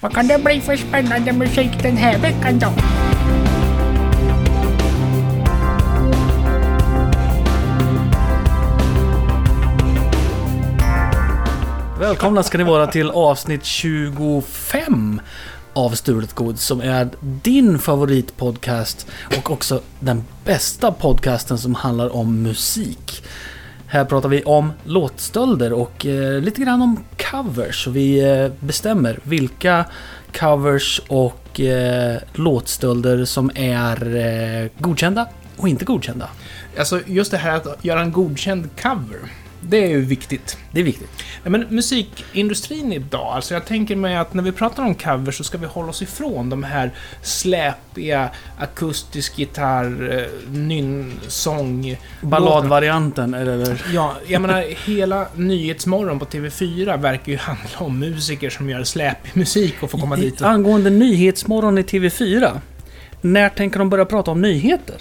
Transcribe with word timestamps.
Vad 0.00 0.14
kan 0.14 0.28
det 0.28 0.38
bli 0.38 0.60
för 0.60 0.76
spännande 0.76 1.32
musik 1.32 1.82
den 1.82 1.96
här 1.96 2.18
veckan 2.18 2.58
då? 2.58 2.72
Välkomna 12.00 12.42
ska 12.42 12.58
ni 12.58 12.64
vara 12.64 12.86
till 12.86 13.10
avsnitt 13.10 13.64
25 13.64 15.20
av 15.72 15.90
Stulet 15.90 16.34
Gods 16.34 16.64
som 16.64 16.80
är 16.80 17.08
din 17.20 17.78
favoritpodcast 17.78 19.06
och 19.36 19.50
också 19.50 19.80
den 20.00 20.24
bästa 20.44 20.92
podcasten 20.92 21.58
som 21.58 21.74
handlar 21.74 22.16
om 22.16 22.42
musik. 22.42 23.22
Här 23.90 24.04
pratar 24.04 24.28
vi 24.28 24.42
om 24.42 24.72
låtstölder 24.84 25.72
och 25.72 26.06
eh, 26.06 26.40
lite 26.40 26.60
grann 26.60 26.82
om 26.82 27.04
covers. 27.30 27.86
Och 27.86 27.96
vi 27.96 28.30
eh, 28.30 28.52
bestämmer 28.60 29.18
vilka 29.22 29.84
covers 30.38 31.00
och 31.08 31.60
eh, 31.60 32.18
låtstölder 32.32 33.24
som 33.24 33.50
är 33.54 34.16
eh, 34.16 34.70
godkända 34.78 35.28
och 35.56 35.68
inte 35.68 35.84
godkända. 35.84 36.28
Alltså 36.78 37.00
just 37.06 37.30
det 37.30 37.36
här 37.36 37.56
att 37.56 37.84
göra 37.84 38.00
en 38.00 38.12
godkänd 38.12 38.68
cover. 38.82 39.20
Det 39.60 39.84
är 39.84 39.88
ju 39.88 40.00
viktigt. 40.00 40.58
Det 40.72 40.80
är 40.80 40.84
viktigt. 40.84 41.10
Ja, 41.44 41.50
Men 41.50 41.66
musikindustrin 41.68 42.92
idag, 42.92 43.34
alltså 43.34 43.54
jag 43.54 43.66
tänker 43.66 43.96
mig 43.96 44.16
att 44.16 44.34
när 44.34 44.42
vi 44.42 44.52
pratar 44.52 44.82
om 44.82 44.94
covers 44.94 45.36
så 45.36 45.44
ska 45.44 45.58
vi 45.58 45.66
hålla 45.66 45.88
oss 45.88 46.02
ifrån 46.02 46.50
de 46.50 46.62
här 46.62 46.90
släpiga 47.22 48.28
akustisk 48.58 49.38
gitarr, 49.38 50.18
eh, 50.18 50.56
nynnsång... 50.58 51.96
Balladvarianten 52.20 53.34
eller... 53.34 53.82
Ja, 53.94 54.16
jag 54.26 54.42
menar 54.42 54.64
hela 54.86 55.26
Nyhetsmorgon 55.34 56.18
på 56.18 56.24
TV4 56.24 57.00
verkar 57.00 57.32
ju 57.32 57.38
handla 57.38 57.78
om 57.78 57.98
musiker 57.98 58.50
som 58.50 58.70
gör 58.70 58.84
släpig 58.84 59.36
musik 59.36 59.74
och 59.80 59.90
får 59.90 59.98
komma 59.98 60.16
dit 60.16 60.40
och... 60.40 60.48
Angående 60.48 60.90
Nyhetsmorgon 60.90 61.78
i 61.78 61.82
TV4. 61.82 62.60
När 63.20 63.48
tänker 63.48 63.78
de 63.78 63.90
börja 63.90 64.04
prata 64.04 64.30
om 64.30 64.40
nyheter? 64.40 64.96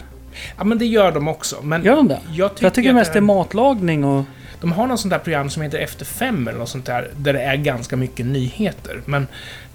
Ja, 0.57 0.63
men 0.63 0.77
det 0.77 0.85
gör 0.85 1.11
de 1.11 1.27
också. 1.27 1.55
Men 1.61 1.83
Gör 1.83 1.95
de 1.95 2.07
det? 2.07 2.19
jag 2.33 2.51
tycker, 2.51 2.65
jag 2.65 2.73
tycker 2.73 2.93
mest 2.93 3.13
det 3.13 3.19
är 3.19 3.21
matlagning 3.21 4.05
och... 4.05 4.25
De 4.61 4.71
har 4.71 4.87
något 4.87 4.99
sånt 4.99 5.11
där 5.11 5.19
program 5.19 5.49
som 5.49 5.61
heter 5.63 5.77
Efter 5.77 6.05
fem 6.05 6.47
eller 6.47 6.59
något 6.59 6.69
sånt 6.69 6.85
där, 6.85 7.11
där 7.17 7.33
det 7.33 7.41
är 7.41 7.55
ganska 7.55 7.95
mycket 7.95 8.25
nyheter. 8.25 9.01
Men 9.05 9.27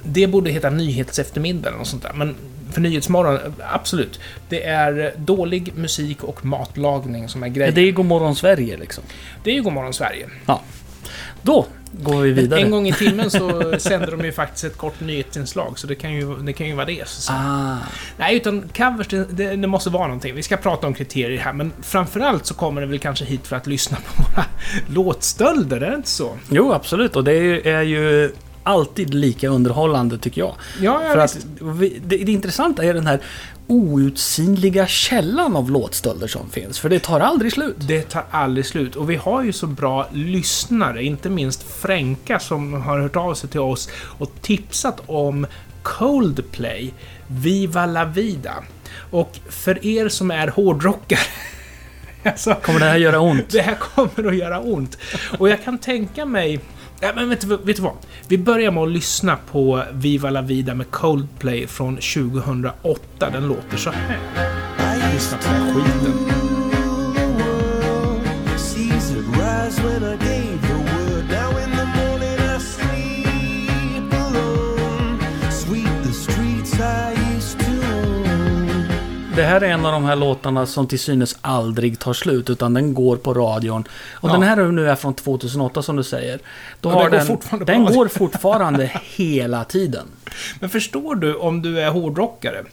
det 0.03 0.27
borde 0.27 0.51
heta 0.51 0.71
Nyhetseftermiddag 0.71 1.69
eller 1.69 1.79
något 1.79 1.87
sånt 1.87 2.03
där. 2.03 2.13
Men 2.15 2.35
för 2.73 2.81
Nyhetsmorgon, 2.81 3.39
absolut. 3.69 4.21
Det 4.49 4.65
är 4.65 5.15
dålig 5.17 5.73
musik 5.77 6.25
och 6.25 6.45
matlagning 6.45 7.29
som 7.29 7.43
är 7.43 7.49
grejen. 7.49 7.75
Det 7.75 7.81
är 7.81 7.93
Godmorgon 7.93 8.37
Sverige 8.37 8.77
liksom. 8.77 9.05
Det 9.45 9.51
är 9.51 9.55
ju 9.55 9.63
Godmorgon 9.63 9.93
Sverige. 9.93 10.29
Då 11.43 11.67
går 11.93 12.21
vi 12.21 12.33
vidare. 12.33 12.61
En 12.61 12.71
gång 12.71 12.89
i 12.89 12.93
timmen 12.93 13.31
så 13.31 13.75
sänder 13.79 14.11
de 14.11 14.25
ju 14.25 14.33
faktiskt 14.33 14.65
ett 14.65 14.77
kort 14.77 15.01
nyhetsinslag, 15.01 15.79
så 15.79 15.87
det 15.87 15.95
kan 15.95 16.13
ju, 16.13 16.37
det 16.37 16.53
kan 16.53 16.67
ju 16.67 16.75
vara 16.75 16.87
det. 16.87 17.09
Så. 17.09 17.33
Ah, 17.33 17.77
Nej, 18.17 18.37
utan 18.37 18.69
covers, 18.77 19.09
det, 19.09 19.25
det, 19.31 19.57
det 19.57 19.67
måste 19.67 19.91
vara 19.91 20.07
någonting. 20.07 20.35
Vi 20.35 20.43
ska 20.43 20.57
prata 20.57 20.87
om 20.87 20.95
kriterier 20.95 21.39
här, 21.39 21.53
men 21.53 21.73
framförallt 21.83 22.47
så 22.47 22.55
kommer 22.55 22.81
det 22.81 22.87
väl 22.87 22.99
kanske 22.99 23.25
hit 23.25 23.47
för 23.47 23.57
att 23.57 23.67
lyssna 23.67 23.97
på 23.97 24.23
våra 24.23 24.45
låtstölder, 24.95 25.81
är 25.81 25.91
det 25.91 25.97
inte 25.97 26.11
så? 26.11 26.39
jo, 26.51 26.73
absolut. 26.73 27.17
Och 27.17 27.25
det 27.25 27.33
är 27.33 27.43
ju, 27.43 27.61
är 27.61 27.83
ju 27.83 28.33
alltid 28.65 29.15
lika 29.15 29.49
underhållande 29.49 30.19
tycker 30.19 30.41
jag. 30.41 30.55
Ja, 30.81 31.03
ja 31.05 31.13
För 31.13 31.23
visst. 31.23 31.37
att 31.37 32.09
det, 32.09 32.17
det 32.17 32.33
intressanta 32.33 32.85
är 32.85 32.95
den 32.95 33.07
här 33.07 33.21
outsinliga 33.67 34.87
källan 34.87 35.57
av 35.57 35.71
låtstölder 35.71 36.27
som 36.27 36.51
finns. 36.51 36.79
För 36.79 36.89
det 36.89 36.99
tar 36.99 37.21
aldrig 37.21 37.53
slut. 37.53 37.77
Det 37.79 38.03
tar 38.03 38.25
aldrig 38.31 38.67
slut. 38.67 38.97
Och 38.97 39.11
vi 39.11 39.17
har 39.17 39.43
ju 39.43 39.53
så 39.53 39.67
bra 39.67 40.09
lyssnare, 40.13 41.05
inte 41.05 41.31
minst 41.31 41.63
Fränka 41.63 42.39
som 42.39 42.73
har 42.73 42.99
hört 43.01 43.17
av 43.17 43.35
sig 43.35 43.51
till 43.51 43.61
oss 43.61 43.89
och 44.19 44.31
tipsat 44.41 45.01
om 45.07 45.47
Coldplay, 45.83 46.95
Viva 47.27 47.87
La 47.87 48.05
Vida. 48.05 48.55
Och 49.11 49.39
för 49.49 49.87
er 49.87 50.09
som 50.09 50.31
är 50.31 50.49
hårdrockare, 50.49 51.19
alltså, 52.25 52.55
Kommer 52.55 52.81
det 52.81 52.87
här 52.87 52.97
göra 52.97 53.21
ont? 53.21 53.51
det 53.51 53.63
här 53.63 53.75
kommer 53.75 54.29
att 54.29 54.37
göra 54.37 54.61
ont. 54.61 54.99
Och 55.39 55.49
jag 55.49 55.65
kan 55.65 55.79
tänka 55.79 56.27
mig... 56.27 56.61
Ja, 57.03 57.13
men 57.15 57.29
vet, 57.29 57.41
du- 57.41 57.57
vet 57.57 57.77
du 57.77 57.83
vad? 57.83 57.93
Vi 58.29 58.39
börjar 58.39 58.71
med 58.71 58.83
att 58.83 58.89
lyssna 58.91 59.37
på 59.51 59.83
Viva 59.93 60.31
La 60.31 60.43
Vida 60.43 60.75
med 60.75 60.91
Coldplay 60.91 61.67
från 61.67 61.97
2008. 61.97 63.31
Den 63.33 63.49
låter 63.49 63.77
så 63.77 63.91
här. 63.91 64.19
Lyssna 65.15 65.39
på 65.39 65.45
den 65.53 65.63
här 65.63 65.75
skiten. 65.75 66.13
Det 79.37 79.43
här 79.43 79.61
är 79.61 79.69
en 79.69 79.87
av 79.87 79.93
de 79.93 80.05
här 80.05 80.17
låtarna 80.17 80.67
som 80.67 80.87
till 80.87 80.99
synes 80.99 81.37
aldrig 81.41 81.99
tar 81.99 82.13
slut, 82.13 82.51
utan 82.51 82.75
den 82.75 82.95
går 82.95 83.17
på 83.17 83.35
radion. 83.35 83.85
Och 84.13 84.29
Ja. 84.29 84.33
den 84.33 84.43
här 84.43 84.57
nu 84.57 84.91
är 84.91 84.95
från 84.95 85.15
2008 85.15 85.83
som 85.83 85.97
du 85.97 86.03
säger. 86.03 86.41
Då 86.81 86.91
Ja, 86.91 86.95
har 86.95 87.11
den 87.11 87.27
går 87.27 87.39
den, 87.51 87.67
den 87.67 87.85
går 87.85 88.09
fortfarande 88.09 88.91
hela 89.17 89.65
tiden. 89.65 90.07
Men 90.61 90.71
förstår 90.71 91.15
du 91.15 91.35
om 91.35 91.63
du 91.63 91.81
är 91.81 91.91
hårdrockare? 91.91 92.65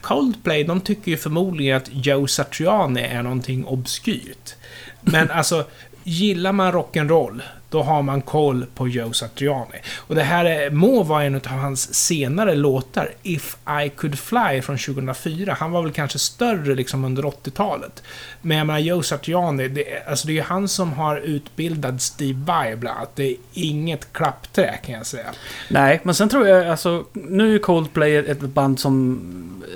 Coldplay, 0.00 0.64
de 0.64 0.80
tycker 0.80 1.10
ju 1.10 1.16
förmodligen 1.16 1.76
att 1.76 1.88
Joe 1.92 2.26
Satriani 2.26 3.00
är 3.02 3.22
någonting 3.22 3.64
obskyrt. 3.64 4.54
Men 5.00 5.30
alltså, 5.30 5.64
gillar 6.04 6.52
man 6.52 6.72
rock'n'roll, 6.72 7.40
då 7.70 7.82
har 7.82 8.02
man 8.02 8.20
koll 8.22 8.66
på 8.74 8.88
Joe 8.88 9.12
Satriani. 9.12 9.76
Och 9.96 10.14
det 10.14 10.22
här 10.22 10.44
är, 10.44 10.70
må 10.70 11.02
vara 11.02 11.24
en 11.24 11.34
av 11.34 11.46
hans 11.46 11.94
senare 11.94 12.54
låtar, 12.54 13.08
If 13.22 13.56
I 13.84 13.88
Could 13.88 14.18
Fly 14.18 14.62
från 14.62 14.78
2004. 14.78 15.56
Han 15.58 15.70
var 15.70 15.82
väl 15.82 15.92
kanske 15.92 16.18
större 16.18 16.74
liksom 16.74 17.04
under 17.04 17.22
80-talet. 17.22 18.02
Men 18.42 18.56
jag 18.58 18.66
menar, 18.66 18.80
Joe 18.80 19.02
Satriani, 19.02 19.68
det, 19.68 19.92
är- 19.92 20.08
alltså 20.10 20.26
det 20.26 20.32
är 20.32 20.34
ju 20.34 20.42
han 20.42 20.68
som 20.68 20.92
har 20.92 21.16
utbildat 21.16 22.02
Steve 22.02 22.38
Vai 22.44 22.76
bland 22.76 22.96
annat. 22.98 23.10
Det 23.16 23.24
är 23.30 23.36
inget 23.52 24.12
klappträ 24.12 24.78
kan 24.86 24.94
jag 24.94 25.06
säga. 25.06 25.26
Nej, 25.68 26.00
men 26.02 26.14
sen 26.14 26.28
tror 26.28 26.46
jag 26.48 26.66
alltså, 26.68 27.04
nu 27.12 27.54
är 27.54 27.58
Coldplay 27.58 28.16
ett 28.16 28.40
band 28.40 28.80
som, 28.80 29.20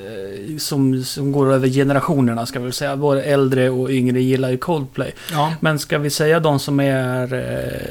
eh, 0.04 0.56
som, 0.58 1.04
som 1.04 1.32
går 1.32 1.52
över 1.52 1.68
generationerna 1.68 2.46
ska 2.46 2.60
vi 2.60 2.72
säga. 2.72 2.96
Både 2.96 3.22
äldre 3.22 3.70
och 3.70 3.90
yngre 3.90 4.20
gillar 4.20 4.50
ju 4.50 4.56
Coldplay. 4.56 5.14
Ja. 5.32 5.54
Men 5.60 5.78
ska 5.78 5.98
vi 5.98 6.10
säga 6.10 6.40
de 6.40 6.58
som 6.58 6.80
är 6.80 7.34
eh, 7.34 7.83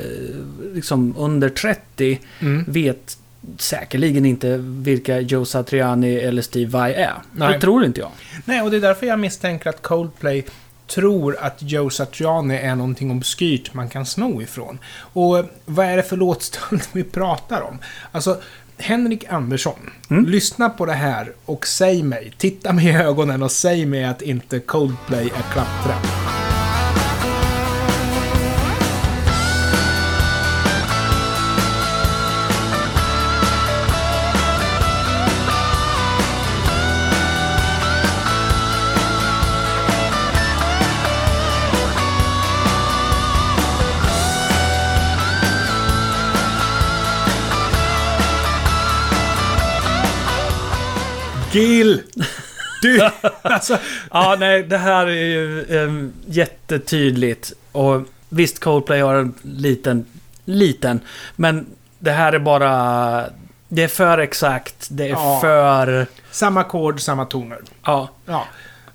liksom 0.73 1.13
under 1.17 1.49
30 1.49 2.19
Mm. 2.39 2.63
vet 2.67 3.17
säkerligen 3.57 4.25
inte 4.25 4.57
vilka 4.61 5.19
Joe 5.19 5.45
Satriani 5.45 6.15
eller 6.15 6.41
Steve 6.41 6.71
Vai 6.71 6.93
är. 6.93 7.13
Nej. 7.31 7.53
Det 7.53 7.59
tror 7.59 7.85
inte 7.85 7.99
jag. 7.99 8.11
Nej, 8.45 8.61
och 8.61 8.71
det 8.71 8.77
är 8.77 8.81
därför 8.81 9.05
jag 9.05 9.19
misstänker 9.19 9.69
att 9.69 9.81
Coldplay 9.81 10.45
tror 10.87 11.37
att 11.39 11.55
Joe 11.61 11.89
Satriani 11.89 12.55
är 12.57 12.75
någonting 12.75 13.11
obskyrt 13.11 13.73
man 13.73 13.89
kan 13.89 14.05
sno 14.05 14.41
ifrån. 14.41 14.79
Och 14.97 15.45
vad 15.65 15.85
är 15.85 15.97
det 15.97 16.03
för 16.03 16.17
låtstöld 16.25 16.81
vi 16.91 17.03
pratar 17.03 17.61
om? 17.61 17.79
Alltså, 18.11 18.41
Henrik 18.77 19.25
Andersson, 19.29 19.89
Mm. 20.09 20.25
lyssna 20.25 20.69
på 20.69 20.85
det 20.85 20.93
här 20.93 21.31
och 21.45 21.67
säg 21.67 22.03
mig, 22.03 22.33
titta 22.37 22.73
mig 22.73 22.85
i 22.87 22.93
ögonen 22.93 23.43
och 23.43 23.51
säg 23.51 23.85
mig 23.85 24.03
att 24.05 24.21
inte 24.21 24.59
Coldplay 24.59 25.25
är 25.25 25.51
klappträ. 25.53 25.95
Gil! 51.53 52.01
Du! 52.81 53.09
alltså, 53.41 53.77
Ja, 54.11 54.35
nej, 54.39 54.63
det 54.63 54.77
här 54.77 55.07
är 55.07 55.11
ju 55.25 55.61
eh, 55.61 56.09
jättetydligt. 56.25 57.53
Och 57.71 58.01
visst, 58.29 58.59
Coldplay 58.59 59.01
har 59.01 59.15
en 59.15 59.33
liten, 59.41 60.05
liten, 60.45 60.99
men 61.35 61.65
det 61.99 62.11
här 62.11 62.33
är 62.33 62.39
bara... 62.39 63.23
Det 63.67 63.83
är 63.83 63.87
för 63.87 64.17
exakt, 64.17 64.87
det 64.91 65.03
är 65.05 65.09
Ja. 65.09 65.39
för... 65.41 66.07
samma 66.31 66.61
ackord, 66.61 67.01
samma 67.01 67.25
toner. 67.25 67.57
Ja. 67.85 68.09
Ja. 68.25 68.47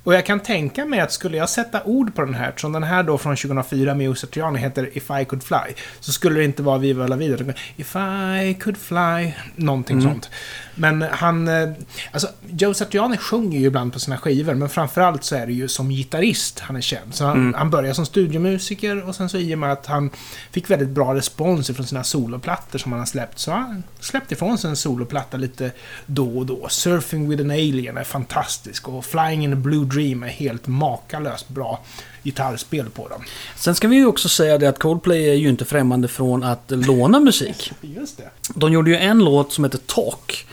Och 0.04 0.14
jag 0.14 0.26
kan 0.26 0.40
tänka 0.40 0.84
mig 0.84 1.00
att 1.00 1.12
skulle 1.12 1.36
jag 1.36 1.48
sätta 1.48 1.82
ord 1.84 2.14
på 2.14 2.24
den 2.24 2.34
här, 2.34 2.52
som 2.56 2.72
den 2.72 2.82
här 2.82 3.02
då 3.02 3.18
från 3.18 3.36
2004 3.36 3.94
med 3.94 4.04
Joe 4.06 4.14
Satriani 4.14 4.58
heter 4.58 4.90
If 4.92 5.10
I 5.20 5.24
Could 5.24 5.42
Fly, 5.42 5.74
så 6.00 6.12
skulle 6.12 6.38
det 6.38 6.44
inte 6.44 6.62
vara 6.62 6.78
Viva 6.78 7.06
La 7.06 7.16
Vida. 7.16 7.52
If 7.76 7.96
I 8.42 8.54
Could 8.60 8.76
Fly, 8.76 9.32
någonting 9.56 10.02
sånt. 10.02 10.30
Men 10.78 11.02
han... 11.02 11.48
eh, 11.48 11.68
Alltså, 12.12 12.28
Joe 12.58 12.74
Satriani 12.74 13.16
sjunger 13.16 13.58
ju 13.60 13.66
ibland 13.66 13.92
på 13.92 14.00
sina 14.00 14.18
skivor, 14.18 14.54
men 14.54 14.68
framförallt 14.68 15.24
så 15.24 15.36
är 15.36 15.46
det 15.46 15.52
ju 15.52 15.68
som 15.68 15.88
gitarrist 15.90 16.58
han 16.60 16.76
är 16.76 16.80
känd. 16.80 17.14
Så 17.14 17.24
han, 17.24 17.36
Mm. 17.38 17.54
han 17.54 17.70
började 17.70 17.94
som 17.94 18.06
studiomusiker 18.06 19.08
och 19.08 19.14
sen 19.14 19.28
så 19.28 19.38
i 19.38 19.54
och 19.54 19.58
med 19.58 19.72
att 19.72 19.86
han 19.86 20.10
fick 20.50 20.70
väldigt 20.70 20.88
bra 20.88 21.14
respons 21.14 21.66
från 21.70 21.86
sina 21.86 22.04
soloplattor 22.04 22.78
som 22.78 22.92
han 22.92 22.98
har 22.98 23.06
släppt, 23.06 23.38
så 23.38 23.50
han 23.52 23.82
släppt 24.00 24.32
ifrån 24.32 24.58
sig 24.58 24.70
en 24.70 24.76
soloplatta 24.76 25.36
lite 25.36 25.70
då 26.06 26.38
och 26.38 26.46
då. 26.46 26.68
Surfing 26.68 27.28
with 27.28 27.42
an 27.42 27.50
alien 27.50 27.96
är 27.96 28.04
fantastisk 28.04 28.88
och 28.88 29.04
Flying 29.04 29.44
in 29.44 29.52
a 29.52 29.56
blue 29.56 29.84
dream 29.84 30.22
är 30.22 30.28
helt 30.28 30.66
makalöst 30.66 31.48
bra 31.48 31.80
gitarrspel 32.22 32.90
på 32.90 33.08
dem. 33.08 33.22
Sen 33.56 33.74
ska 33.74 33.88
vi 33.88 33.96
ju 33.96 34.06
också 34.06 34.28
säga 34.28 34.58
det 34.58 34.66
att 34.68 34.78
Coldplay 34.78 35.30
är 35.30 35.34
ju 35.34 35.48
inte 35.48 35.64
främmande 35.64 36.08
från 36.08 36.42
att 36.42 36.62
låna 36.66 37.20
musik. 37.20 37.72
Just 37.80 38.16
det. 38.16 38.30
De 38.54 38.72
gjorde 38.72 38.90
ju 38.90 38.96
en 38.96 39.18
låt 39.18 39.52
som 39.52 39.64
heter 39.64 39.78
Talk. 39.86 40.46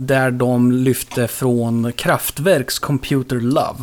Där 0.00 0.30
de 0.30 0.72
lyfte 0.72 1.28
från 1.28 1.92
Kraftwerks 1.92 2.78
Computer 2.78 3.40
Love. 3.40 3.78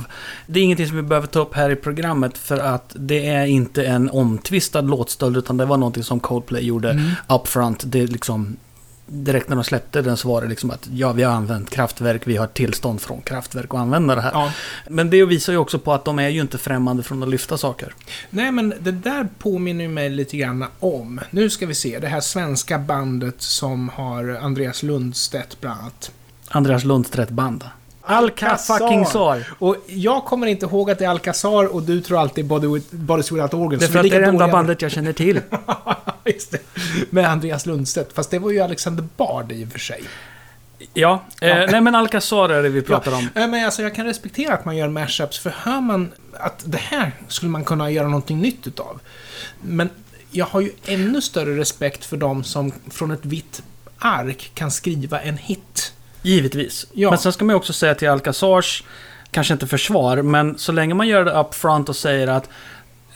Det 0.47 0.59
är 0.59 0.63
ingenting 0.63 0.87
som 0.87 0.95
vi 0.97 1.03
behöver 1.03 1.27
ta 1.27 1.39
upp 1.39 1.53
här 1.53 1.69
i 1.69 1.75
programmet 1.75 2.37
för 2.37 2.57
att 2.57 2.91
det 2.99 3.27
är 3.27 3.45
inte 3.45 3.85
en 3.85 4.09
omtvistad 4.09 4.81
låtstöld 4.81 5.37
utan 5.37 5.57
det 5.57 5.65
var 5.65 5.77
någonting 5.77 6.03
som 6.03 6.19
Coldplay 6.19 6.63
gjorde 6.65 6.89
Mm. 6.91 7.11
upfront. 7.29 7.83
Det 7.87 7.99
är 8.01 8.07
liksom, 8.07 8.57
direkt 9.05 9.49
när 9.49 9.55
de 9.55 9.63
släppte 9.63 10.01
den 10.01 10.17
så 10.17 10.27
var 10.27 10.41
det 10.41 10.47
liksom 10.47 10.71
att 10.71 10.87
ja, 10.91 11.11
vi 11.11 11.23
har 11.23 11.33
använt 11.33 11.69
Kraftwerk, 11.69 12.27
vi 12.27 12.37
har 12.37 12.47
tillstånd 12.47 13.01
från 13.01 13.21
Kraftwerk 13.21 13.73
att 13.73 13.79
använda 13.79 14.15
det 14.15 14.21
här. 14.21 14.31
Ja. 14.33 14.51
Men 14.89 15.09
det 15.09 15.25
visar 15.25 15.53
ju 15.53 15.59
också 15.59 15.79
på 15.79 15.93
att 15.93 16.05
de 16.05 16.19
är 16.19 16.29
ju 16.29 16.41
inte 16.41 16.57
främmande 16.57 17.03
från 17.03 17.23
att 17.23 17.29
lyfta 17.29 17.57
saker. 17.57 17.93
Nej, 18.29 18.51
men 18.51 18.73
det 18.79 18.91
där 18.91 19.27
påminner 19.39 19.83
ju 19.83 19.89
mig 19.89 20.09
lite 20.09 20.37
grann 20.37 20.65
om, 20.79 21.19
nu 21.31 21.49
ska 21.49 21.65
vi 21.65 21.75
se, 21.75 21.99
det 21.99 22.07
här 22.07 22.21
svenska 22.21 22.79
bandet 22.79 23.41
som 23.41 23.89
har 23.89 24.39
Andreas 24.41 24.83
Lundstedt 24.83 25.61
bland 25.61 25.79
annat. 25.79 26.11
Andreas 26.47 26.83
Lundstedt 26.83 27.29
band. 27.29 27.63
Alcazar. 28.05 29.05
Sar. 29.05 29.43
Och 29.59 29.75
jag 29.87 30.25
kommer 30.25 30.47
inte 30.47 30.65
ihåg 30.65 30.91
att 30.91 30.99
det 30.99 31.05
är 31.05 31.09
Alcazar 31.09 31.75
och 31.75 31.83
du 31.83 32.01
tror 32.01 32.19
alltid 32.19 32.45
Body 32.45 32.67
with, 32.67 32.95
Bodies 32.95 33.31
Without 33.31 33.53
Organs. 33.53 33.79
Det 33.79 33.85
är 33.85 33.91
för 33.91 33.99
att 33.99 34.09
det 34.09 34.15
är 34.15 34.21
det 34.21 34.27
enda 34.27 34.47
bandet 34.47 34.81
jag 34.81 34.91
känner 34.91 35.13
till. 35.13 35.41
Just 36.25 36.51
det. 36.51 36.59
Med 37.09 37.29
Andreas 37.29 37.65
Lundstedt. 37.65 38.13
Fast 38.13 38.31
det 38.31 38.39
var 38.39 38.51
ju 38.51 38.59
Alexander 38.59 39.07
Bard 39.17 39.51
i 39.51 39.65
och 39.65 39.69
för 39.69 39.79
sig. 39.79 40.03
Ja, 40.93 41.23
eh, 41.41 41.55
nej 41.71 41.81
men 41.81 41.95
Alcazar 41.95 42.49
är 42.49 42.63
det 42.63 42.69
vi 42.69 42.81
pratar 42.81 43.15
om. 43.15 43.29
Ja, 43.33 43.47
men 43.47 43.65
alltså 43.65 43.81
jag 43.81 43.95
kan 43.95 44.05
respektera 44.05 44.53
att 44.53 44.65
man 44.65 44.77
gör 44.77 44.89
mashups, 44.89 45.39
för 45.39 45.49
hör 45.49 45.81
man 45.81 46.11
att 46.33 46.63
det 46.65 46.77
här 46.77 47.11
skulle 47.27 47.51
man 47.51 47.63
kunna 47.63 47.91
göra 47.91 48.07
någonting 48.07 48.41
nytt 48.41 48.67
utav. 48.67 48.99
Men 49.61 49.89
jag 50.31 50.45
har 50.45 50.61
ju 50.61 50.71
ännu 50.85 51.21
större 51.21 51.57
respekt 51.57 52.05
för 52.05 52.17
de 52.17 52.43
som 52.43 52.71
från 52.91 53.11
ett 53.11 53.25
vitt 53.25 53.63
ark 53.97 54.51
kan 54.53 54.71
skriva 54.71 55.21
en 55.21 55.37
hit. 55.37 55.93
Givetvis. 56.25 56.87
Ja. 56.93 57.09
Men 57.09 57.19
sen 57.19 57.33
ska 57.33 57.45
man 57.45 57.55
också 57.55 57.73
säga 57.73 57.95
till 57.95 58.09
Alcazars, 58.09 58.83
kanske 59.31 59.53
inte 59.53 59.67
försvar, 59.67 60.21
men 60.21 60.57
så 60.57 60.71
länge 60.71 60.93
man 60.93 61.07
gör 61.07 61.25
det 61.25 61.31
up 61.31 61.53
front 61.53 61.89
och 61.89 61.95
säger 61.95 62.27
att 62.27 62.49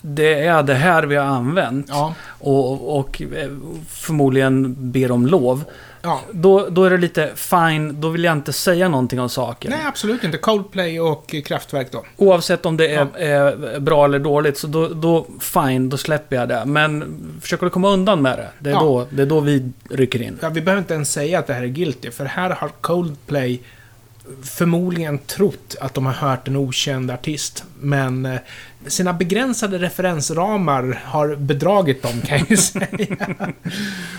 det 0.01 0.33
är 0.33 0.63
det 0.63 0.73
här 0.73 1.03
vi 1.03 1.15
har 1.15 1.25
använt 1.25 1.85
Ja. 1.89 2.13
och, 2.39 3.00
och 3.00 3.21
eh, 3.21 3.50
förmodligen 3.89 4.75
ber 4.91 5.11
om 5.11 5.27
lov. 5.27 5.63
Ja. 6.01 6.22
Då, 6.31 6.68
då 6.69 6.84
är 6.84 6.90
det 6.90 6.98
lite 6.98 7.31
fine, 7.36 8.01
då 8.01 8.10
vill 8.10 8.24
jag 8.24 8.31
inte 8.34 8.54
säga 8.54 8.90
någonting 8.90 9.19
om 9.19 9.30
saken. 9.30 9.72
Nej, 9.72 9.86
absolut 9.86 10.24
inte. 10.24 10.38
Coldplay 10.38 11.00
och 11.00 11.36
Kraftwerk 11.46 11.92
då. 11.92 12.04
Oavsett 12.18 12.66
om 12.66 12.78
det 12.78 12.88
är, 12.96 13.07
Ja. 13.13 13.18
är 13.19 13.80
bra 13.80 14.06
eller 14.06 14.19
dåligt, 14.19 14.57
så 14.57 14.68
då, 14.68 14.88
då 14.88 15.28
fine, 15.40 15.90
då 15.90 15.98
släpper 15.98 16.36
jag 16.36 16.50
det. 16.50 16.66
Men 16.66 17.18
försöker 17.42 17.66
du 17.66 17.69
komma 17.69 17.90
undan 17.90 18.22
med 18.22 18.38
det, 18.38 18.48
det 18.60 18.69
är, 18.69 18.74
Ja. 18.74 18.80
då, 18.80 19.07
det 19.10 19.22
är 19.22 19.25
då 19.25 19.40
vi 19.40 19.72
rycker 19.90 20.22
in. 20.22 20.38
Ja, 20.42 20.50
vi 20.50 20.62
behöver 20.62 20.81
inte 20.81 20.94
ens 20.94 21.12
säga 21.12 21.40
att 21.40 21.48
det 21.48 21.54
här 21.54 21.63
är 21.63 21.68
guilty, 21.68 22.12
för 22.12 22.25
här 22.25 22.50
har 22.50 22.69
Coldplay 22.81 23.62
förmodligen 24.44 25.18
trott 25.18 25.75
att 25.81 25.94
de 25.94 26.06
har 26.06 26.13
hört 26.13 26.48
en 26.48 26.56
okänd 26.56 27.12
artist, 27.12 27.63
men 27.80 28.25
eh, 28.25 28.40
sina 28.88 29.13
begränsade 29.13 29.78
referensramar 29.78 31.02
har 31.06 31.36
bedragit 31.36 32.04
dem, 32.04 32.22
kan 32.25 32.38
jag 32.38 32.50
ju 32.52 32.57
säga. 32.57 33.18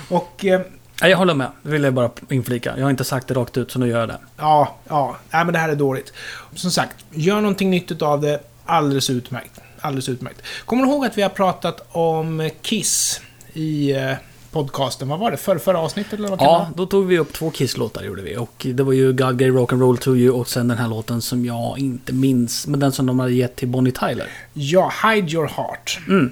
Och 0.09 0.45
eh, 0.45 0.61
jag 1.09 1.19
håller 1.19 1.35
med. 1.35 1.51
Det 1.63 1.71
vill 1.71 1.83
jag 1.85 1.95
bara 1.95 2.11
inflika. 2.29 2.75
Jag 2.77 2.85
har 2.85 2.91
inte 2.91 3.05
sagt 3.05 3.29
det 3.29 3.35
rakt 3.35 3.57
ut, 3.57 3.71
så 3.71 3.79
nu 3.79 3.89
gör 3.89 4.01
jag 4.01 4.09
det. 4.09 4.19
ja, 4.37 4.77
ja, 4.89 5.17
nej 5.31 5.45
men 5.45 5.53
det 5.53 5.59
här 5.59 5.69
är 5.69 5.77
dåligt. 5.77 6.13
Som 6.55 6.71
sagt, 6.71 6.97
gör 7.11 7.37
någonting 7.41 7.71
nytt 7.71 8.03
av 8.03 8.21
det, 8.21 8.41
alldeles 8.67 9.11
utmärkt. 9.11 9.61
Alldeles 9.81 10.09
utmärkt. 10.09 10.43
Kommer 10.65 10.85
du 10.85 10.91
ihåg 10.91 11.07
att 11.07 11.19
vi 11.19 11.23
har 11.23 11.29
pratat 11.29 11.87
om 11.91 12.51
Kiss 12.63 13.21
i 13.53 13.93
eh, 13.93 14.13
podcasten? 14.53 15.09
Vad 15.09 15.19
var 15.19 15.31
det? 15.31 15.37
För, 15.37 15.59
förra 15.59 15.79
avsnittet 15.79 16.13
eller 16.13 16.29
vad 16.29 16.39
kan 16.39 16.49
Ja, 16.49 16.71
då 16.77 16.87
tog 16.87 17.07
vi 17.07 17.19
upp 17.19 17.33
två 17.33 17.51
Kiss-låtar 17.51 18.03
gjorde 18.03 18.23
vi. 18.23 18.37
Och 18.37 18.67
det 18.75 18.83
var 18.83 18.93
ju 18.93 19.13
God 19.13 19.39
Gave 19.39 19.59
Rock'n'Roll 19.59 19.97
To 19.97 20.17
You 20.17 20.35
och 20.35 20.49
sen 20.49 20.69
den 20.69 20.79
här 20.79 20.89
låten 20.89 21.23
som 21.23 21.45
jag 21.45 21.79
inte 21.79 22.13
minns. 22.13 22.67
Men 22.67 22.81
den 22.81 22.93
som 22.93 23.07
de 23.07 23.21
hade 23.21 23.33
gett 23.33 23.57
till 23.57 23.69
Bonnie 23.69 23.93
Tyler. 23.93 24.27
Ja, 24.53 24.93
Hide 25.05 25.33
Your 25.33 25.49
Heart. 25.49 25.99
Mm. 26.09 26.31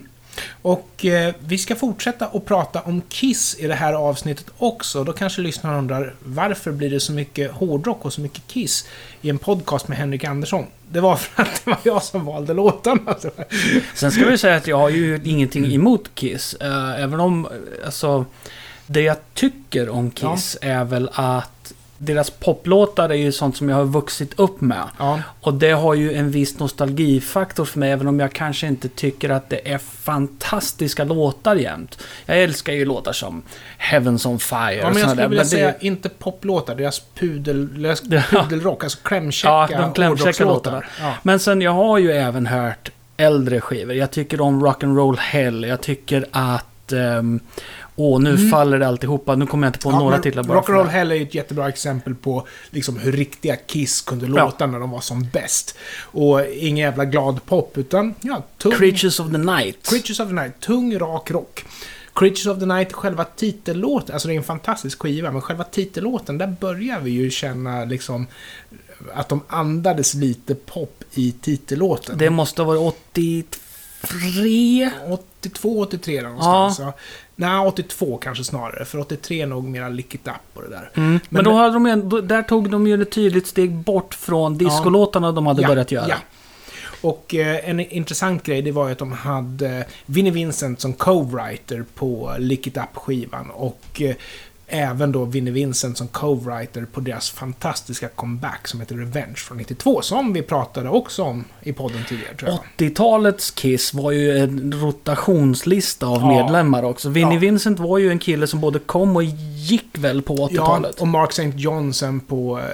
Och 0.63 1.05
eh, 1.05 1.35
vi 1.39 1.59
ska 1.59 1.77
fortsätta 1.77 2.27
att 2.27 2.45
prata 2.45 2.81
om 2.81 3.03
Kiss 3.09 3.57
i 3.59 3.67
det 3.67 3.75
här 3.75 3.93
avsnittet 3.93 4.47
också. 4.59 5.05
Då 5.05 5.13
kanske 5.13 5.43
lyssnarna 5.43 5.79
undrar 5.79 6.15
varför 6.21 6.73
blir 6.73 6.91
det 6.91 7.01
så 7.01 7.13
mycket 7.13 7.51
hårdrock 7.51 8.05
och 8.05 8.13
så 8.13 8.21
mycket 8.21 8.47
Kiss 8.47 8.89
i 9.21 9.31
en 9.31 9.39
podcast 9.39 9.89
med 9.89 9.99
Henrik 9.99 10.25
Andersson? 10.25 10.67
Det 10.91 11.01
var 11.01 11.17
för 11.17 11.43
att 11.43 11.65
det 11.65 11.71
var 11.71 11.79
jag 11.83 12.03
som 12.03 12.25
valde 12.25 12.55
låtarna. 12.55 13.17
Sen 13.95 14.13
ska 14.13 14.25
vi 14.25 14.39
säga 14.39 14.57
att 14.57 14.67
jag 14.67 14.79
har 14.79 14.89
ju 14.89 15.21
ingenting 15.25 15.75
emot 15.75 16.11
Kiss. 16.15 16.55
eh, 16.55 17.03
även 17.03 17.21
om, 17.21 17.49
alltså... 17.85 18.25
Det 18.91 19.01
jag 19.01 19.17
tycker 19.35 19.89
om 19.89 20.11
Kiss 20.11 20.57
är 20.61 20.85
väl 20.85 21.11
att 21.13 21.58
deras 21.99 22.31
poplåtar 22.31 23.09
är 23.09 23.15
ju 23.15 23.33
sånt 23.33 23.57
som 23.57 23.69
jag 23.69 23.77
har 23.77 23.85
vuxit 23.85 24.39
upp 24.41 24.61
med. 24.61 24.83
Ja, 24.99 25.21
Och 25.41 25.55
det 25.55 25.71
har 25.71 25.95
ju 25.95 26.15
en 26.15 26.31
viss 26.31 26.59
nostalgifaktor 26.59 27.65
för 27.65 27.79
mig, 27.79 27.91
även 27.93 28.07
om 28.09 28.21
jag 28.21 28.33
kanske 28.33 28.67
inte 28.67 28.89
tycker 28.89 29.31
att 29.31 29.51
det 29.51 29.73
är 29.73 29.79
fantastiska 29.79 31.05
låtar 31.05 31.57
jämt. 31.57 31.99
Jag 32.27 32.43
älskar 32.43 32.73
ju 32.73 32.85
låtar 32.85 33.13
som 33.13 33.43
Heavens 33.79 34.27
on 34.27 34.39
Fire 34.39 34.75
ja 34.75 34.87
och 34.87 34.93
men 34.95 35.01
jag 35.03 35.11
skulle 35.11 35.23
där. 35.23 35.29
vilja 35.29 35.43
det- 35.45 35.49
säga 35.51 35.75
inte 35.81 36.09
poplåtar, 36.09 36.75
deras, 36.75 37.03
pudel, 37.15 37.83
deras 37.83 38.01
pudelrock, 38.31 38.85
alltså 38.85 38.99
klämkäcka 39.03 39.69
Ja, 39.71 39.81
de 39.81 39.93
klämkäcka 39.93 40.45
låtarna. 40.45 40.83
Ja. 41.01 41.15
Men 41.23 41.39
sen, 41.41 41.61
jag 41.63 41.73
har 41.73 41.99
ju 41.99 42.13
även 42.13 42.47
hört 42.47 42.91
äldre 43.17 43.61
skivor. 43.61 43.95
Jag 43.95 44.11
tycker 44.11 44.41
om 44.41 44.67
Rock'n'Roll 44.67 45.17
Hell. 45.19 45.65
Jag 45.65 45.81
tycker 45.81 46.27
att... 46.31 46.93
ehm, 46.93 47.41
Åh, 48.01 48.21
nu 48.21 48.49
faller 48.51 48.79
det 48.79 48.89
alltihopa. 48.89 49.35
Nu 49.37 49.47
kommer 49.47 49.67
jag 49.67 49.69
inte 49.69 49.79
på 49.79 49.89
Mm. 49.89 50.01
Ja, 50.01 50.05
några 50.05 50.19
titlar 50.23 50.43
bara 50.43 50.61
Rock'n'Roll. 50.61 50.87
Hell 50.87 51.11
är 51.11 51.15
ju 51.15 51.23
ett 51.23 51.35
jättebra 51.35 51.69
exempel 51.69 52.15
på 52.15 52.47
liksom 52.71 52.97
hur 52.99 53.13
riktiga 53.13 53.57
Kiss 53.57 54.01
kunde 54.01 54.27
Ja. 54.27 54.45
låta 54.45 54.67
när 54.67 54.81
de 54.81 54.91
var 54.91 55.01
som 55.01 55.29
bäst. 55.33 55.77
Och 56.01 56.47
ingen 56.47 56.77
jävla 56.85 57.05
glad 57.05 57.45
pop, 57.47 57.79
utan 57.79 58.15
ja, 58.21 58.43
tung... 58.59 58.73
Creatures 58.73 59.21
of 59.21 59.31
the 59.31 59.39
Night. 59.39 59.89
Creatures 59.89 60.21
of 60.21 60.29
the 60.29 60.35
Night, 60.35 60.61
tung, 60.61 60.99
rak 60.99 61.31
rock. 61.31 61.65
Creatures 62.15 62.47
of 62.47 62.59
the 62.59 62.67
Night, 62.67 62.93
själva 62.93 63.25
titellåten, 63.25 64.13
alltså 64.15 64.29
det 64.29 64.35
är 64.35 64.37
en 64.37 64.43
fantastisk 64.43 65.03
skiva, 65.03 65.31
men 65.33 65.41
själva 65.41 65.65
titellåten, 65.65 66.39
där 66.39 66.57
börjar 66.61 67.01
vi 67.01 67.11
ju 67.11 67.31
känna 67.31 67.85
liksom 67.85 68.27
att 69.15 69.29
de 69.29 69.41
andades 69.49 70.15
lite 70.15 70.55
pop 70.55 71.05
i 71.15 71.33
titellåten. 71.33 72.19
Det 72.19 72.31
måste 72.31 72.63
ha 72.63 72.67
varit 72.67 72.81
83. 74.03 74.91
82, 75.09 75.81
83 75.81 76.17
där 76.21 76.29
någonstans. 76.29 76.79
Ja. 76.79 76.93
Nej, 77.37 77.67
82 77.67 78.17
kanske 78.23 78.45
snarare, 78.45 78.85
för 78.85 78.99
83 78.99 79.43
är 79.43 79.47
nog 79.47 79.65
mera 79.65 79.89
Lick 79.89 80.15
It 80.15 80.27
Up 80.29 80.35
och 80.55 80.63
det 80.63 80.69
där. 80.69 80.91
Mm. 80.95 81.11
Men, 81.11 81.21
Men- 81.29 81.45
då 81.45 81.53
hade 81.53 81.73
de 81.73 82.09
då, 82.09 82.21
där 82.21 82.43
tog 82.43 82.71
de 82.71 82.87
ju 82.87 83.03
ett 83.03 83.11
tydligt 83.11 83.47
steg 83.47 83.75
bort 83.75 84.15
från 84.15 84.59
discolåtarna 84.59 85.33
de 85.33 85.47
hade 85.47 85.67
börjat 85.67 85.93
göra. 85.93 86.09
Ja. 86.09 86.17
Och 87.01 87.35
eh, 87.35 87.69
en 87.71 87.81
intressant 87.81 88.43
grej, 88.43 88.63
det 88.63 88.73
var 88.73 88.87
ju 88.87 88.93
att 88.93 88.99
de 88.99 89.13
hade 89.13 89.85
Vinnie 90.07 90.31
Vincent 90.31 90.81
som 90.81 90.93
co-writer 90.93 91.85
på 91.95 92.35
Lick 92.39 92.67
It 92.67 92.77
Up-skivan. 92.77 93.51
Och 93.51 94.03
eh, 94.03 94.15
även 94.69 95.13
då 95.13 95.25
Vinnie 95.25 95.51
Vincent 95.53 95.99
som 95.99 96.09
co-writer 96.09 96.87
på 96.93 97.01
deras 97.01 97.31
fantastiska 97.31 98.09
comeback 98.09 98.69
som 98.69 98.81
heter 98.81 98.95
Revenge 98.95 99.35
från 99.37 99.59
92. 99.59 100.03
Som 100.03 100.33
vi 100.33 100.43
pratade 100.43 100.89
också 100.89 101.23
om 101.23 101.45
i 101.63 101.73
podden 101.73 102.05
tidigare, 102.09 102.35
tror 102.35 102.51
jag. 102.51 102.89
80-talets 102.89 103.51
Kiss 103.51 103.95
var 103.95 104.11
ju 104.11 104.39
en 104.39 104.73
rotationslista 104.83 106.07
av 106.07 106.21
Ja. 106.21 106.29
medlemmar 106.43 106.83
också. 106.83 107.09
Vinnie 107.09 107.35
Ja. 107.35 107.41
Vincent 107.41 107.79
var 107.79 107.99
ju 107.99 108.11
en 108.11 108.19
kille 108.19 108.47
som 108.47 108.61
både 108.61 108.79
kom 108.79 109.17
och 109.17 109.23
gick 109.25 109.89
väl 109.99 110.23
på 110.23 110.35
Ja, 110.37 110.47
80-talet. 110.63 111.01
och 111.01 111.09
Mark 111.09 111.31
St. 111.31 111.53
Johnson 111.57 112.21
på 112.21 112.59
eh, 112.59 112.65